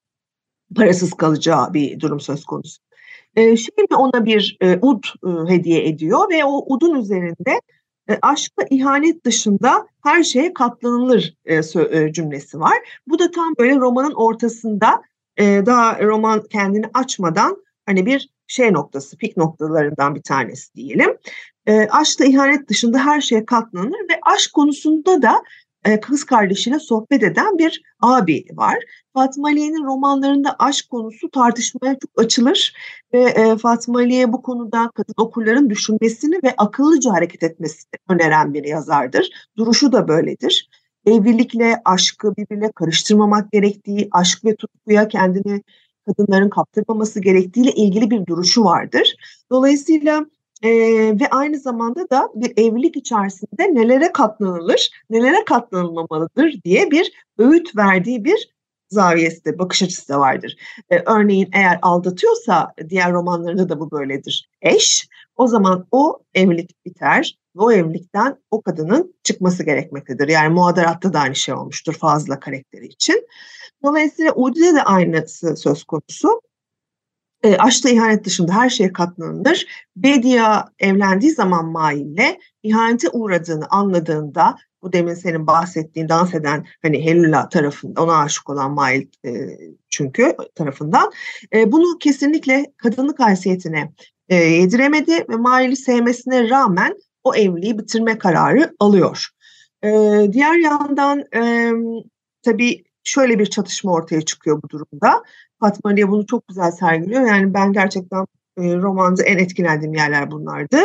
parasız 0.74 1.14
kalacağı 1.14 1.74
bir 1.74 2.00
durum 2.00 2.20
söz 2.20 2.46
konusu. 2.46 2.82
E, 3.36 3.58
Şemi 3.58 3.96
ona 3.98 4.26
bir 4.26 4.58
e, 4.62 4.78
ud 4.82 5.04
e, 5.04 5.54
hediye 5.54 5.88
ediyor 5.88 6.30
ve 6.30 6.46
o 6.46 6.74
udun 6.74 6.96
üzerinde 6.96 7.62
e, 8.10 8.18
aşkla 8.22 8.64
ihanet 8.70 9.26
dışında 9.26 9.88
her 10.04 10.24
şeye 10.24 10.54
katlanılır 10.54 11.38
e, 11.46 11.56
e, 11.92 12.14
cümlesi 12.14 12.60
var. 12.60 12.78
Bu 13.08 13.20
da 13.20 13.32
tam 13.32 13.54
böyle 13.60 13.76
romanın 13.76 14.14
ortasında 14.14 15.02
e, 15.38 15.44
daha 15.66 16.04
roman 16.04 16.44
kendini 16.50 16.86
açmadan 16.94 17.64
hani 17.86 18.06
bir 18.06 18.30
şey 18.48 18.74
noktası, 18.74 19.18
pik 19.18 19.38
noktalarından 19.38 20.16
bir 20.16 20.22
tanesi 20.22 20.74
diyelim. 20.76 21.18
E, 21.66 21.88
aşkla 21.88 22.26
ihanet 22.26 22.70
dışında 22.70 23.06
her 23.06 23.22
şeye 23.22 23.46
katlanır 23.46 24.00
ve 24.10 24.20
aşk 24.22 24.54
konusunda 24.54 25.22
da 25.22 25.44
e, 25.86 26.00
kız 26.00 26.24
kardeşiyle 26.24 26.80
sohbet 26.80 27.24
eden 27.24 27.58
bir 27.58 27.82
abi 28.02 28.46
var. 28.54 28.78
Fatma 29.14 29.48
Aliye'nin 29.48 29.84
romanlarında 29.84 30.56
aşk 30.60 30.90
konusu 30.90 31.30
tartışmaya 31.32 31.98
çok 32.00 32.12
açılır 32.18 32.74
ve 33.14 33.22
e, 33.22 33.58
Fatma 33.58 34.00
Aliye 34.00 34.34
bu 34.34 34.42
konuda 34.42 34.92
kadın 34.96 35.14
okurların 35.18 35.70
düşünmesini 35.70 36.40
ve 36.44 36.54
akıllıca 36.58 37.12
hareket 37.12 37.44
etmesini 37.44 37.92
öneren 38.10 38.54
bir 38.54 38.64
yazardır. 38.64 39.30
Duruşu 39.58 39.92
da 39.92 40.08
böyledir. 40.08 40.70
Evlilikle 41.06 41.82
aşkı 41.86 42.36
birbirine 42.36 42.72
karıştırmamak 42.72 43.52
gerektiği, 43.52 44.08
aşk 44.12 44.46
ve 44.46 44.56
tutkuya 44.56 45.08
kendini 45.08 45.62
kadınların 46.06 46.50
kaptırmaması 46.50 47.22
gerektiğiyle 47.22 47.72
ilgili 47.72 48.12
bir 48.12 48.26
duruşu 48.26 48.64
vardır. 48.64 49.16
Dolayısıyla 49.52 50.26
e, 50.64 50.70
ve 51.20 51.30
aynı 51.32 51.60
zamanda 51.60 52.10
da 52.10 52.30
bir 52.36 52.54
evlilik 52.58 52.96
içerisinde 52.98 53.76
nelere 53.76 54.12
katlanılır, 54.12 54.90
nelere 55.10 55.46
katlanılmamalıdır 55.46 56.62
diye 56.64 56.92
bir 56.92 57.12
öğüt 57.38 57.76
verdiği 57.76 58.26
bir 58.26 58.54
zaviyesi 58.90 59.46
de, 59.46 59.60
bakış 59.60 59.84
açısı 59.84 60.10
da 60.10 60.20
vardır. 60.20 60.56
E, 60.90 61.00
örneğin 61.06 61.50
eğer 61.54 61.80
aldatıyorsa 61.82 62.74
diğer 62.90 63.12
romanlarında 63.12 63.70
da 63.70 63.80
bu 63.80 63.92
böyledir. 63.92 64.50
Eş, 64.62 65.08
o 65.36 65.48
zaman 65.48 65.88
o 65.92 66.20
evlilik 66.34 66.86
biter 66.86 67.38
ve 67.56 67.62
o 67.62 67.72
evlilikten 67.72 68.38
o 68.52 68.62
kadının 68.62 69.16
çıkması 69.24 69.64
gerekmektedir. 69.64 70.28
Yani 70.28 70.54
muadaratta 70.54 71.14
da 71.14 71.20
aynı 71.20 71.36
şey 71.36 71.54
olmuştur 71.54 71.94
fazla 71.94 72.40
karakteri 72.40 72.86
için. 72.86 73.28
Dolayısıyla 73.84 74.34
Udi'de 74.36 74.74
de 74.76 74.84
aynısı 74.84 75.58
söz 75.58 75.84
konusu. 75.84 76.42
E, 77.44 77.58
aşkla 77.58 77.90
ihanet 77.90 78.26
dışında 78.26 78.54
her 78.54 78.70
şeye 78.70 78.94
katlanılır. 78.94 79.68
Bedia 79.96 80.66
evlendiği 80.80 81.32
zaman 81.32 81.66
Mail'le 81.66 82.38
ihanete 82.64 83.10
uğradığını 83.10 83.66
anladığında 83.70 84.58
bu 84.82 84.94
demin 84.94 85.14
senin 85.14 85.48
bahsettiğin 85.48 86.10
dans 86.10 86.34
eden 86.34 86.66
hani 86.82 87.06
Helula 87.06 87.50
tarafında 87.50 88.04
ona 88.04 88.18
aşık 88.18 88.50
olan 88.50 88.72
Mail 88.72 89.08
e, 89.26 89.32
çünkü 89.90 90.36
tarafından 90.56 91.12
e, 91.54 91.72
bunu 91.72 91.98
kesinlikle 91.98 92.66
kadınlık 92.78 93.20
haysiyetine 93.20 93.94
e, 94.30 94.36
yediremedi 94.36 95.26
ve 95.30 95.36
Mail'i 95.36 95.76
sevmesine 95.76 96.50
rağmen 96.50 96.98
o 97.24 97.36
evliliği 97.36 97.80
bitirme 97.80 98.18
kararı 98.18 98.76
alıyor. 98.80 99.30
E, 99.84 99.90
diğer 100.32 100.56
yandan 100.56 101.24
e, 101.36 101.72
tabii 102.44 102.84
şöyle 103.04 103.40
bir 103.40 103.46
çatışma 103.46 103.92
ortaya 103.92 104.22
çıkıyor 104.22 104.62
bu 104.64 104.70
durumda. 104.70 105.24
Fatma 105.64 105.92
Aliye 105.92 106.10
bunu 106.10 106.26
çok 106.26 106.48
güzel 106.48 106.72
sergiliyor. 106.72 107.28
Yani 107.28 107.54
ben 107.54 107.74
gerçekten 107.74 108.26
e, 108.58 108.76
romanda 108.76 109.24
en 109.24 109.38
etkilendiğim 109.38 109.94
yerler 109.94 110.32
bunlardı. 110.32 110.78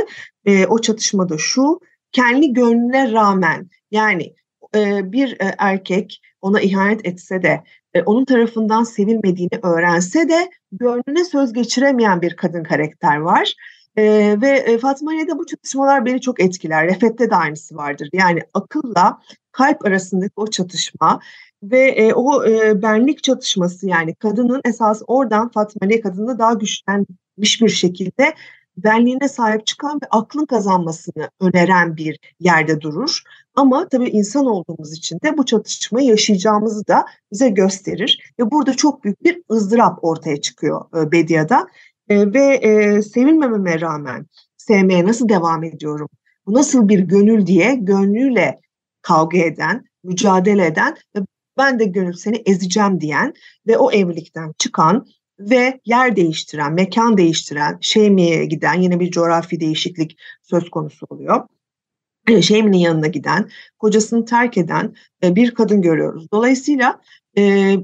E, 0.45 0.67
o 0.67 0.81
çatışma 0.81 1.29
da 1.29 1.39
şu, 1.39 1.81
kendi 2.13 2.53
gönlüne 2.53 3.13
rağmen 3.13 3.71
yani 3.91 4.35
e, 4.75 5.13
bir 5.13 5.33
e, 5.33 5.55
erkek 5.59 6.23
ona 6.41 6.61
ihanet 6.61 7.07
etse 7.07 7.43
de 7.43 7.63
e, 7.95 8.03
onun 8.03 8.25
tarafından 8.25 8.85
sevilmediğini 8.85 9.59
öğrense 9.63 10.29
de 10.29 10.51
gönlüne 10.73 11.25
söz 11.25 11.53
geçiremeyen 11.53 12.23
bir 12.23 12.37
kadın 12.37 12.63
karakter 12.63 13.17
var. 13.17 13.55
E, 13.97 14.37
ve 14.41 14.49
e, 14.49 14.79
Fatma 14.79 15.11
Aliye'de 15.11 15.39
bu 15.39 15.47
çatışmalar 15.47 16.05
beni 16.05 16.21
çok 16.21 16.41
etkiler. 16.41 16.87
Refet'te 16.87 17.31
de 17.31 17.37
aynısı 17.37 17.77
vardır. 17.77 18.09
Yani 18.13 18.41
akılla 18.55 19.19
kalp 19.53 19.87
arasındaki 19.87 20.33
o 20.37 20.47
çatışma 20.47 21.21
ve 21.63 21.81
e, 21.81 22.13
o 22.13 22.47
e, 22.47 22.83
benlik 22.83 23.23
çatışması 23.23 23.87
yani 23.87 24.15
kadının 24.15 24.61
esas 24.65 25.03
oradan 25.07 25.49
Fatma 25.49 25.79
Aliye 25.83 26.01
kadını 26.01 26.39
daha 26.39 26.53
güçlenmiş 26.53 27.63
bir 27.63 27.69
şekilde 27.69 28.35
benliğine 28.85 29.29
sahip 29.29 29.67
çıkan 29.67 29.97
ve 30.03 30.07
aklın 30.11 30.47
kazanmasını 30.47 31.31
öneren 31.41 31.97
bir 31.97 32.21
yerde 32.41 32.81
durur. 32.81 33.23
Ama 33.55 33.89
tabii 33.89 34.09
insan 34.09 34.47
olduğumuz 34.47 34.93
için 34.93 35.19
de 35.25 35.39
bu 35.39 35.47
çatışmayı 35.47 36.09
yaşayacağımızı 36.09 36.87
da 36.89 37.07
bize 37.33 37.49
gösterir. 37.49 38.33
Ve 38.41 38.51
burada 38.51 38.75
çok 38.75 39.05
büyük 39.05 39.25
bir 39.25 39.43
ızdırap 39.51 39.99
ortaya 40.05 40.41
çıkıyor 40.41 40.85
e, 40.97 41.13
Bedia'da. 41.13 41.67
E, 42.09 42.33
ve 42.33 42.55
e, 42.55 43.03
sevilmememe 43.03 43.81
rağmen 43.81 44.27
sevmeye 44.57 45.07
nasıl 45.07 45.29
devam 45.29 45.65
ediyorum? 45.65 46.09
Bu 46.47 46.55
nasıl 46.55 46.89
bir 46.89 46.99
gönül 46.99 47.47
diye 47.47 47.75
gönlüyle 47.75 48.61
kavga 49.03 49.39
eden, 49.39 49.85
mücadele 50.05 50.67
eden 50.67 50.97
ve 51.17 51.21
ben 51.59 51.79
de 51.79 51.85
gönül 51.85 52.13
seni 52.13 52.43
ezeceğim 52.47 53.01
diyen 53.01 53.35
ve 53.67 53.79
o 53.79 53.93
evlilikten 53.93 54.53
çıkan 54.59 55.07
ve 55.39 55.81
yer 55.85 56.17
değiştiren, 56.17 56.73
mekan 56.73 57.17
değiştiren, 57.17 57.79
Şeymi'ye 57.81 58.45
giden 58.45 58.75
yine 58.75 59.01
bir 59.01 59.11
coğrafi 59.11 59.61
değişiklik 59.61 60.19
söz 60.43 60.71
konusu 60.71 61.07
oluyor. 61.11 61.49
Şeymi'nin 62.41 62.79
yanına 62.79 63.07
giden, 63.07 63.49
kocasını 63.79 64.25
terk 64.25 64.59
eden 64.59 64.95
e, 65.25 65.37
bir 65.37 65.55
kadın 65.55 65.83
görüyoruz. 65.83 66.27
Dolayısıyla 66.33 67.01
e, 67.39 67.75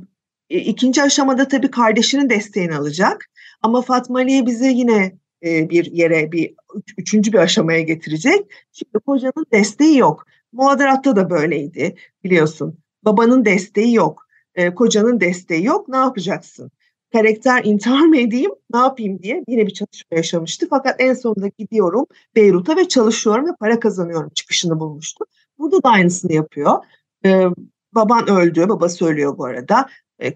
ikinci 0.49 1.03
aşamada 1.03 1.49
tabii 1.49 1.71
kardeşinin 1.71 2.31
desteğini 2.31 2.77
alacak. 2.77 3.31
Ama 3.63 3.83
Fatma 3.83 4.19
Aliye 4.19 4.47
bize 4.47 4.69
yine 4.69 5.19
e, 5.45 5.71
bir 5.71 5.85
yere, 5.85 6.33
bir 6.33 6.55
üçüncü 6.99 7.33
bir 7.33 7.39
aşamaya 7.39 7.81
getirecek. 7.81 8.41
Şimdi 8.73 8.99
kocanın 9.07 9.47
desteği 9.53 9.99
yok. 9.99 10.27
Muadaratta 10.53 11.17
da 11.17 11.31
böyleydi 11.31 11.95
biliyorsun. 12.25 12.84
Babanın 13.05 13.45
desteği 13.45 13.95
yok. 13.95 14.27
E, 14.55 14.75
kocanın 14.75 15.21
desteği 15.21 15.65
yok. 15.65 15.89
Ne 15.89 15.97
yapacaksın? 15.97 16.71
Karakter 17.13 17.65
intihar 17.65 18.07
mı 18.07 18.17
edeyim, 18.17 18.51
ne 18.73 18.79
yapayım 18.79 19.23
diye 19.23 19.45
yine 19.49 19.67
bir 19.67 19.75
çatışma 19.75 20.17
yaşamıştı. 20.17 20.67
Fakat 20.71 20.97
en 20.99 21.15
sonunda 21.15 21.49
gidiyorum 21.59 22.07
Beyrut'a 22.37 22.77
ve 22.77 22.89
çalışıyorum 22.89 23.47
ve 23.47 23.51
para 23.61 23.81
kazanıyorum 23.81 24.31
çıkışını 24.35 24.81
bulmuştu. 24.81 25.25
Burada 25.59 25.83
da 25.83 25.89
aynısını 25.89 26.33
yapıyor. 26.33 26.85
E, 27.25 27.47
baban 27.93 28.31
öldü, 28.31 28.69
baba 28.69 28.89
söylüyor 28.89 29.39
bu 29.39 29.45
arada. 29.45 29.89
E, 30.19 30.35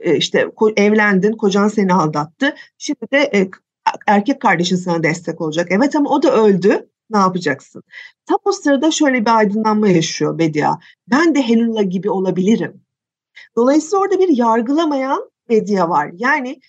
e, 0.00 0.16
işte 0.16 0.50
evlendin, 0.76 1.32
kocan 1.32 1.68
seni 1.68 1.94
aldattı. 1.94 2.54
Şimdi 2.78 3.10
de 3.12 3.30
e, 3.34 3.50
erkek 4.06 4.40
kardeşin 4.40 4.76
sana 4.76 5.02
destek 5.02 5.40
olacak. 5.40 5.68
Evet 5.70 5.96
ama 5.96 6.10
o 6.10 6.22
da 6.22 6.34
öldü 6.44 6.88
ne 7.12 7.18
yapacaksın? 7.18 7.82
Tam 8.26 8.38
o 8.44 8.52
sırada 8.52 8.90
şöyle 8.90 9.20
bir 9.20 9.36
aydınlanma 9.36 9.88
yaşıyor 9.88 10.38
Bedia. 10.38 10.74
Ben 11.08 11.34
de 11.34 11.42
Helula 11.42 11.82
gibi 11.82 12.10
olabilirim. 12.10 12.80
Dolayısıyla 13.56 13.98
orada 13.98 14.18
bir 14.18 14.36
yargılamayan 14.36 15.30
Bedia 15.48 15.88
var. 15.88 16.10
Yani 16.14 16.60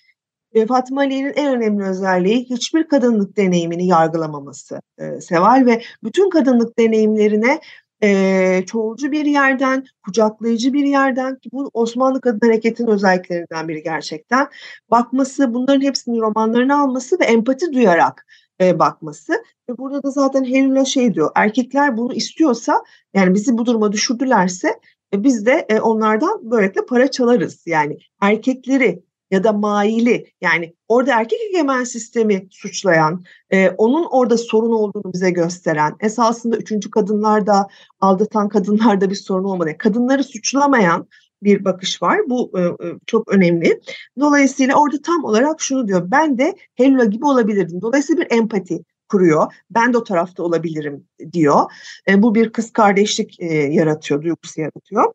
Fatma 0.68 1.00
Ali'nin 1.00 1.32
en 1.36 1.56
önemli 1.56 1.84
özelliği 1.84 2.44
hiçbir 2.44 2.88
kadınlık 2.88 3.36
deneyimini 3.36 3.86
yargılamaması 3.86 4.80
e, 4.98 5.20
Seval 5.20 5.66
ve 5.66 5.82
bütün 6.02 6.30
kadınlık 6.30 6.78
deneyimlerine 6.78 7.60
e, 8.02 8.62
çoğulcu 8.66 9.12
bir 9.12 9.24
yerden, 9.24 9.84
kucaklayıcı 10.04 10.72
bir 10.72 10.84
yerden 10.84 11.36
ki 11.38 11.48
bu 11.52 11.70
Osmanlı 11.72 12.20
Kadın 12.20 12.46
Hareketi'nin 12.46 12.88
özelliklerinden 12.88 13.68
biri 13.68 13.82
gerçekten 13.82 14.48
bakması, 14.90 15.54
bunların 15.54 15.80
hepsini 15.80 16.20
romanlarına 16.20 16.82
alması 16.82 17.20
ve 17.20 17.24
empati 17.24 17.72
duyarak 17.72 18.26
e, 18.60 18.78
bakması. 18.78 19.32
Ve 19.70 19.78
burada 19.78 20.02
da 20.02 20.10
zaten 20.10 20.44
Helena 20.44 20.84
şey 20.84 21.14
diyor, 21.14 21.30
erkekler 21.34 21.96
bunu 21.96 22.14
istiyorsa 22.14 22.84
yani 23.14 23.34
bizi 23.34 23.58
bu 23.58 23.66
duruma 23.66 23.92
düşürdülerse 23.92 24.80
e, 25.14 25.22
biz 25.22 25.46
de 25.46 25.66
e, 25.68 25.80
onlardan 25.80 26.50
böylelikle 26.50 26.86
para 26.86 27.10
çalarız. 27.10 27.62
Yani 27.66 27.98
erkekleri 28.20 29.02
ya 29.30 29.44
da 29.44 29.52
maili 29.52 30.32
yani 30.40 30.74
orada 30.88 31.20
erkek 31.20 31.38
egemen 31.40 31.84
sistemi 31.84 32.48
suçlayan, 32.50 33.24
e, 33.50 33.70
onun 33.70 34.06
orada 34.10 34.38
sorun 34.38 34.72
olduğunu 34.72 35.12
bize 35.12 35.30
gösteren, 35.30 35.96
esasında 36.00 36.56
üçüncü 36.56 36.90
kadınlarda, 36.90 37.68
aldatan 38.00 38.48
kadınlarda 38.48 39.10
bir 39.10 39.14
sorun 39.14 39.44
olmadı. 39.44 39.70
Kadınları 39.78 40.24
suçlamayan 40.24 41.08
bir 41.42 41.64
bakış 41.64 42.02
var. 42.02 42.20
Bu 42.28 42.52
e, 42.58 42.60
e, 42.60 42.92
çok 43.06 43.32
önemli. 43.32 43.80
Dolayısıyla 44.20 44.74
orada 44.74 45.02
tam 45.02 45.24
olarak 45.24 45.60
şunu 45.60 45.88
diyor. 45.88 46.10
Ben 46.10 46.38
de 46.38 46.56
Helena 46.74 47.04
gibi 47.04 47.24
olabilirdim. 47.24 47.80
Dolayısıyla 47.82 48.24
bir 48.24 48.36
empati 48.36 48.84
kuruyor. 49.08 49.52
Ben 49.70 49.92
de 49.92 49.98
o 49.98 50.04
tarafta 50.04 50.42
olabilirim 50.42 51.04
diyor. 51.32 51.72
E, 52.08 52.22
bu 52.22 52.34
bir 52.34 52.52
kız 52.52 52.72
kardeşlik 52.72 53.40
yaratıyor, 53.70 54.22
duygusu 54.22 54.60
yaratıyor. 54.60 55.12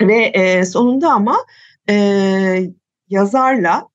Ve 0.00 0.64
sonunda 0.64 1.10
ama 1.10 1.36
yazarla, 3.08 3.88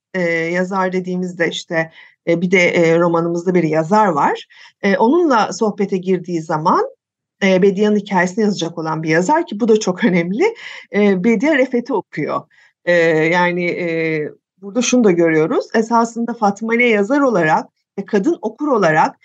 yazar 0.52 0.94
dediğimizde 0.94 1.50
işte 1.50 1.92
bir 2.28 2.52
de 2.52 3.00
romanımızda 3.00 3.54
bir 3.54 3.64
yazar 3.64 4.08
var. 4.08 4.48
Onunla 4.98 5.54
sohbete 5.54 5.98
girdiği 5.98 6.42
zaman 6.42 6.90
e, 7.44 7.62
Bedia'nın 7.62 7.96
hikayesini 7.96 8.44
yazacak 8.44 8.78
olan 8.78 9.04
bir 9.04 9.10
yazar 9.10 9.48
ki 9.48 9.60
bu 9.60 9.68
da 9.68 9.80
çok 9.80 10.06
önemli. 10.06 10.56
E, 10.94 11.24
Bedia 11.24 11.58
Refet'i 11.58 11.94
okuyor. 11.94 12.42
E, 12.86 12.94
yani 13.26 13.66
e, 13.66 14.22
burada 14.62 14.82
şunu 14.82 15.04
da 15.04 15.12
görüyoruz. 15.12 15.66
Esasında 15.74 16.34
Fatma 16.34 16.76
yazar 16.76 17.22
olarak 17.22 17.66
ve 18.00 18.06
kadın 18.06 18.38
okur 18.42 18.68
olarak 18.68 19.16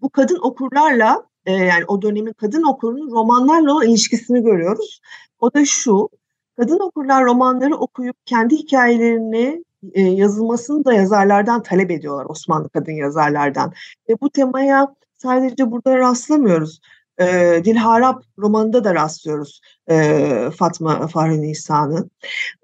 bu 0.00 0.10
kadın 0.10 0.38
okurlarla 0.42 1.24
e, 1.46 1.52
yani 1.52 1.84
o 1.88 2.02
dönemin 2.02 2.32
kadın 2.32 2.62
okurunun 2.62 3.10
romanlarla 3.10 3.72
olan 3.72 3.88
ilişkisini 3.88 4.42
görüyoruz. 4.42 5.00
O 5.40 5.54
da 5.54 5.64
şu, 5.64 6.08
kadın 6.56 6.78
okurlar 6.78 7.24
romanları 7.24 7.76
okuyup 7.76 8.16
kendi 8.26 8.56
hikayelerini 8.56 9.64
e, 9.92 10.00
yazılmasını 10.02 10.84
da 10.84 10.92
yazarlardan 10.92 11.62
talep 11.62 11.90
ediyorlar 11.90 12.26
Osmanlı 12.28 12.68
kadın 12.68 12.92
yazarlardan. 12.92 13.72
Ve 14.08 14.20
bu 14.20 14.30
temaya 14.30 14.94
sadece 15.16 15.70
burada 15.70 15.98
rastlamıyoruz. 15.98 16.80
E, 17.20 17.60
Dilharap 17.64 18.24
romanında 18.38 18.84
da 18.84 18.94
rastlıyoruz 18.94 19.60
e, 19.90 20.26
Fatma 20.56 21.06
Fahri 21.06 21.42
Nisa'nın. 21.42 22.10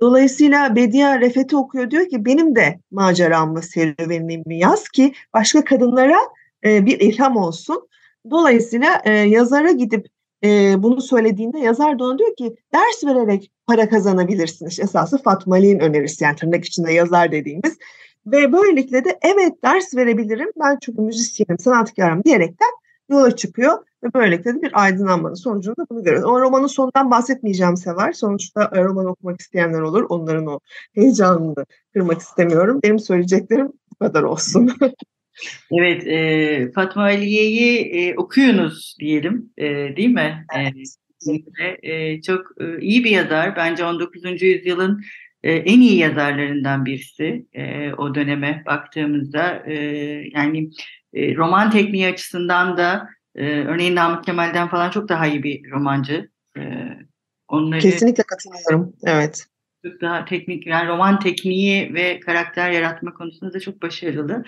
Dolayısıyla 0.01 0.77
Bediye 0.77 1.21
Refet'i 1.21 1.57
okuyor 1.57 1.91
diyor 1.91 2.09
ki 2.09 2.25
benim 2.25 2.57
de 2.57 2.81
maceramı, 2.91 3.63
serüvenimi 3.63 4.59
yaz 4.59 4.89
ki 4.89 5.13
başka 5.35 5.65
kadınlara 5.65 6.19
e, 6.65 6.87
bir 6.87 7.01
ilham 7.01 7.37
olsun. 7.37 7.89
Dolayısıyla 8.31 9.03
e, 9.05 9.13
yazara 9.13 9.71
gidip 9.73 10.07
e, 10.45 10.83
bunu 10.83 11.01
söylediğinde 11.01 11.59
yazar 11.59 11.99
da 11.99 12.05
ona 12.05 12.19
diyor 12.19 12.37
ki 12.37 12.57
ders 12.75 13.05
vererek 13.05 13.51
para 13.67 13.89
kazanabilirsin. 13.89 14.67
İşte 14.67 14.83
esası 14.83 15.23
Fatma 15.23 15.55
Ali'nin 15.55 15.81
önerisi 15.81 16.25
yani 16.25 16.37
tırnak 16.37 16.65
içinde 16.65 16.93
yazar 16.93 17.33
dediğimiz. 17.33 17.79
Ve 18.27 18.53
böylelikle 18.53 19.05
de 19.05 19.19
evet 19.23 19.63
ders 19.65 19.97
verebilirim 19.97 20.53
ben 20.61 20.79
çünkü 20.81 21.03
müzisyenim, 21.03 21.59
sanatkarım 21.59 22.25
diyerekten 22.25 22.71
yola 23.09 23.37
çıkıyor 23.37 23.79
ve 24.05 24.15
böylelikle 24.15 24.55
de 24.55 24.63
bir 24.63 24.83
aydınlanmanın 24.83 25.35
sonucunda 25.35 25.87
bunu 25.91 26.03
görüyoruz. 26.03 26.29
Ama 26.29 26.41
romanın 26.41 26.67
sonundan 26.67 27.11
bahsetmeyeceğim 27.11 27.77
Sever. 27.77 28.13
Sonuçta 28.13 28.71
e, 28.75 28.85
roman 28.85 29.07
okumak 29.07 29.41
isteyenler 29.41 29.81
olur. 29.81 30.07
Onların 30.09 30.47
o 30.47 30.61
heyecanını 30.95 31.67
kırmak 31.93 32.21
istemiyorum. 32.21 32.81
Benim 32.85 32.99
söyleyeceklerim 32.99 33.73
bu 33.91 34.05
kadar 34.05 34.23
olsun. 34.23 34.73
evet, 35.73 36.07
e, 36.07 36.73
Fatma 36.75 37.03
Aliye'yi 37.03 37.79
e, 37.81 38.17
okuyunuz 38.17 38.97
diyelim, 39.01 39.53
e, 39.59 39.97
değil 39.97 40.11
mi? 40.11 40.47
Evet. 40.57 40.75
E, 41.83 41.93
e, 41.93 42.23
çok 42.23 42.47
e, 42.61 42.81
iyi 42.81 43.05
bir 43.05 43.11
yazar. 43.11 43.57
Bence 43.57 43.85
19. 43.85 44.43
yüzyılın 44.43 45.03
e, 45.47 45.53
en 45.53 45.81
iyi 45.81 45.99
yazarlarından 45.99 46.87
birisi 46.87 47.47
e, 47.53 47.93
o 47.93 48.15
döneme 48.15 48.63
baktığımızda. 48.67 49.63
E, 49.67 49.75
yani 50.33 50.71
e, 51.15 51.37
roman 51.37 51.71
tekniği 51.71 52.07
açısından 52.07 52.77
da 52.77 53.09
e, 53.35 53.45
örneğin 53.45 53.97
Namık 53.97 54.25
Kemal'den 54.25 54.69
falan 54.69 54.91
çok 54.91 55.09
daha 55.09 55.27
iyi 55.27 55.43
bir 55.43 55.71
romancı. 55.71 56.31
E, 56.59 56.63
onları 57.49 57.81
Kesinlikle 57.81 58.23
katılıyorum. 58.23 58.97
Evet. 59.05 59.47
Çok 59.85 60.01
daha 60.01 60.25
teknik, 60.25 60.67
yani 60.67 60.89
roman 60.89 61.19
tekniği 61.19 61.95
ve 61.95 62.21
karakter 62.21 62.71
yaratma 62.71 63.15
konusunda 63.15 63.55
da 63.55 63.61
çok 63.61 63.83
başarılı. 63.83 64.45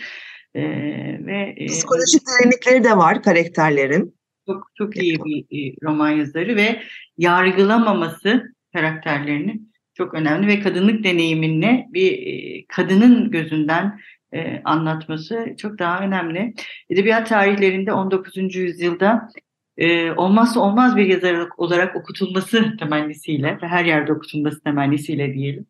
Ve 0.54 1.54
e, 1.56 1.66
Psikolojik 1.66 2.22
derinlikleri 2.26 2.84
de 2.84 2.96
var 2.96 3.22
karakterlerin. 3.22 4.18
Çok 4.46 4.70
çok 4.74 4.96
iyi 4.96 5.18
bir 5.24 5.40
e, 5.40 5.74
roman 5.82 6.10
yazarı 6.10 6.56
ve 6.56 6.82
yargılamaması 7.18 8.54
karakterlerini 8.72 9.60
çok 9.98 10.14
önemli 10.14 10.46
ve 10.46 10.60
kadınlık 10.60 11.04
deneyimini 11.04 11.86
bir 11.90 12.12
e, 12.12 12.64
kadının 12.66 13.30
gözünden 13.30 14.00
e, 14.32 14.62
anlatması 14.64 15.46
çok 15.58 15.78
daha 15.78 16.00
önemli. 16.00 16.54
Edebiyat 16.90 17.28
tarihlerinde 17.28 17.92
19. 17.92 18.56
yüzyılda 18.56 19.28
e, 19.76 20.10
olmazsa 20.10 20.60
olmaz 20.60 20.96
bir 20.96 21.06
yazar 21.06 21.48
olarak 21.56 21.96
okutulması 21.96 22.76
temennisiyle 22.78 23.58
ve 23.62 23.66
her 23.68 23.84
yerde 23.84 24.12
okutulması 24.12 24.60
temennisiyle 24.60 25.34
diyelim. 25.34 25.66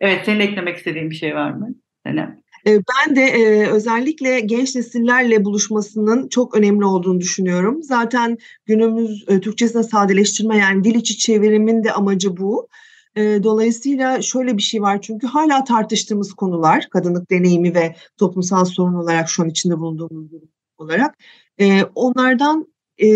Evet, 0.00 0.22
senin 0.24 0.40
eklemek 0.40 0.76
istediğin 0.76 1.10
bir 1.10 1.14
şey 1.14 1.34
var 1.34 1.50
mı? 1.50 1.74
Senem. 2.06 2.40
Ben 2.66 3.16
de 3.16 3.22
e, 3.22 3.66
özellikle 3.66 4.40
genç 4.40 4.76
nesillerle 4.76 5.44
buluşmasının 5.44 6.28
çok 6.28 6.56
önemli 6.56 6.84
olduğunu 6.84 7.20
düşünüyorum. 7.20 7.82
Zaten 7.82 8.38
günümüz 8.66 9.24
e, 9.28 9.40
Türkçesine 9.40 9.82
sadeleştirme 9.82 10.58
yani 10.58 10.84
dil 10.84 10.94
içi 10.94 11.18
çevirimin 11.18 11.84
de 11.84 11.92
amacı 11.92 12.36
bu. 12.36 12.68
E, 13.16 13.20
dolayısıyla 13.42 14.22
şöyle 14.22 14.56
bir 14.56 14.62
şey 14.62 14.82
var 14.82 15.00
çünkü 15.00 15.26
hala 15.26 15.64
tartıştığımız 15.64 16.32
konular 16.32 16.88
kadınlık 16.90 17.30
deneyimi 17.30 17.74
ve 17.74 17.94
toplumsal 18.18 18.64
sorun 18.64 18.94
olarak 18.94 19.28
şu 19.28 19.42
an 19.42 19.48
içinde 19.48 19.78
bulunduğumuz 19.78 20.32
durum 20.32 20.48
olarak 20.78 21.18
e, 21.60 21.82
onlardan 21.84 22.66
e, 23.02 23.06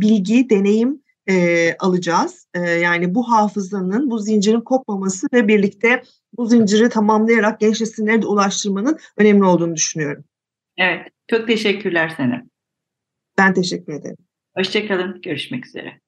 bilgi, 0.00 0.50
deneyim 0.50 1.02
e, 1.28 1.76
alacağız. 1.78 2.48
E, 2.54 2.60
yani 2.60 3.14
bu 3.14 3.30
hafızanın, 3.30 4.10
bu 4.10 4.18
zincirin 4.18 4.60
kopmaması 4.60 5.26
ve 5.32 5.48
birlikte 5.48 6.02
bu 6.36 6.46
zinciri 6.46 6.88
tamamlayarak 6.88 7.60
genç 7.60 7.80
nesillere 7.80 8.22
de 8.22 8.26
ulaştırmanın 8.26 8.98
önemli 9.16 9.44
olduğunu 9.44 9.76
düşünüyorum. 9.76 10.24
Evet, 10.76 11.08
çok 11.30 11.46
teşekkürler 11.46 12.14
sana. 12.16 12.42
Ben 13.38 13.54
teşekkür 13.54 13.92
ederim. 13.92 14.16
Hoşçakalın, 14.56 15.20
görüşmek 15.22 15.66
üzere. 15.66 16.01